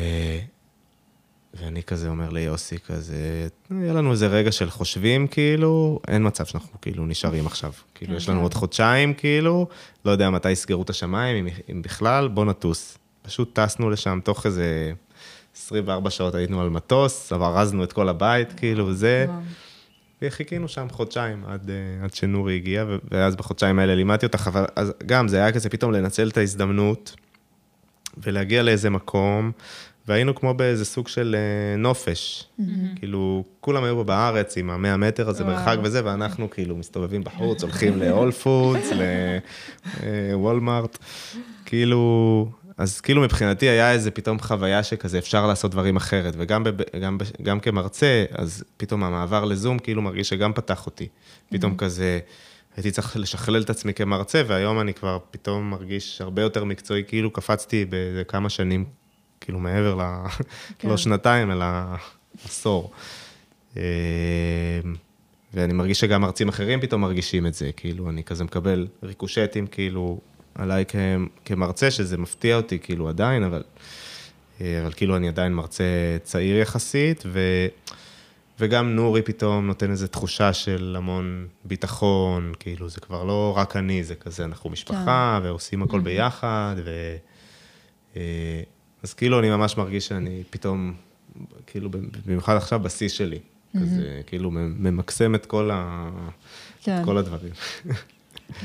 [1.55, 6.81] ואני כזה אומר ליוסי כזה, היה לנו איזה רגע של חושבים, כאילו, אין מצב שאנחנו
[6.81, 7.73] כאילו נשארים עכשיו.
[7.95, 9.69] כאילו, יש לנו עוד חודשיים, כאילו,
[10.05, 12.99] לא יודע מתי יסגרו את השמיים, אם, אם בכלל, בוא נטוס.
[13.23, 14.93] פשוט טסנו לשם תוך איזה
[15.57, 19.27] 24 שעות היינו על מטוס, ארזנו את כל הבית, כאילו, וזה.
[20.23, 24.93] וחיכינו שם חודשיים עד, אה, עד שנורי הגיע, ואז בחודשיים האלה לימדתי אותך, אבל אז
[25.07, 27.17] גם זה היה כזה פתאום לנצל את ההזדמנות
[28.19, 29.53] ולהגיע לאיזה מקום,
[30.09, 32.45] והיינו כמו באיזה סוג של אה, נופש.
[32.97, 35.45] כאילו, כולם היו פה בארץ עם המאה מטר הזה.
[35.45, 38.91] מרחק וזה, ואנחנו כאילו מסתובבים בחוץ, הולכים להול פודס,
[40.33, 40.99] לוולמארט.
[41.65, 42.49] כאילו,
[42.79, 47.19] אז כאילו מבחינתי היה איזה פתאום חוויה שכזה אפשר לעשות דברים אחרת, וגם בב- גם,
[47.19, 51.09] ב- גם כמרצה, אז פתאום המעבר לזום כאילו מרגיש שגם פתח אותי.
[51.51, 52.19] פתאום כזה,
[52.77, 57.31] הייתי צריך לשכלל את עצמי כמרצה, והיום אני כבר פתאום מרגיש הרבה יותר מקצועי, כאילו
[57.31, 58.85] קפצתי באיזה כמה שנים,
[59.41, 60.01] כאילו מעבר ל...
[60.78, 60.88] כן.
[60.88, 61.66] לא שנתיים, אלא
[62.45, 62.91] עשור.
[63.76, 63.82] אה,
[65.55, 70.20] ואני מרגיש שגם מרצים אחרים פתאום מרגישים את זה, כאילו, אני כזה מקבל ריקושטים, כאילו,
[70.55, 70.95] עליי כ-
[71.45, 73.62] כמרצה, שזה מפתיע אותי, כאילו, עדיין, אבל,
[74.61, 75.84] אה, אבל כאילו, אני עדיין מרצה
[76.22, 77.66] צעיר יחסית, ו,
[78.61, 84.05] וגם נורי פתאום נותן איזו תחושה של המון ביטחון, כאילו, זה כבר לא רק אני,
[84.05, 87.16] זה כזה, אנחנו משפחה, ועושים הכל ביחד, ו...
[89.03, 90.93] אז כאילו, אני ממש מרגיש שאני פתאום,
[91.67, 91.91] כאילו,
[92.27, 93.39] במיוחד עכשיו, בשיא שלי.
[93.81, 96.11] כזה, כאילו, ממקסם את כל, ה...
[96.83, 97.01] כן.
[97.01, 97.53] את כל הדברים.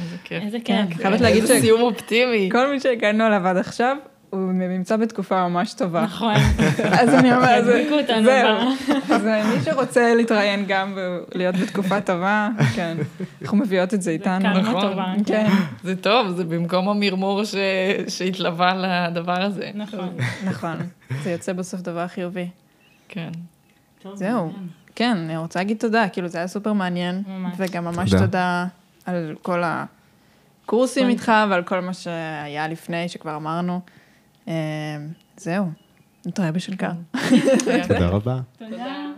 [0.01, 0.43] איזה כיף.
[0.43, 0.97] איזה כן, כיף.
[1.01, 2.49] חייבת להגיד ש- סיום אופטימי.
[2.51, 3.97] כל מי שהגענו עליו עד עכשיו,
[4.35, 6.01] הוא נמצא בתקופה ממש טובה.
[6.03, 6.33] נכון.
[6.99, 8.57] אז אני אומרת, זה- ידביקו אותנו זהו.
[9.15, 10.97] אז מי שרוצה להתראיין גם
[11.35, 12.97] ולהיות בתקופה טובה, כן.
[13.41, 14.41] אנחנו מביאות את זה איתנו.
[14.45, 14.81] קרמה נכון.
[14.81, 15.13] טובה.
[15.25, 15.47] כן,
[15.83, 17.41] זה טוב, זה במקום המרמור.
[18.07, 18.73] שהתלווה
[19.07, 19.71] לדבר הזה.
[19.75, 20.09] נכון.
[20.45, 20.75] נכון.
[21.23, 22.47] זה יוצא בסוף דבר חיובי.
[23.09, 23.29] כן.
[24.13, 24.51] זהו.
[24.95, 27.53] כן, אני רוצה להגיד תודה, כאילו זה היה סופר מעניין, ממש.
[27.57, 28.25] וגם ממש תודה.
[28.25, 28.65] תודה
[29.05, 29.61] על כל
[30.65, 33.79] הקורסים איתך ועל כל מה שהיה לפני, שכבר אמרנו.
[34.47, 34.97] אה,
[35.37, 35.65] זהו,
[36.25, 36.91] נתראה בשנקר.
[37.87, 38.39] תודה רבה.
[38.57, 39.11] תודה.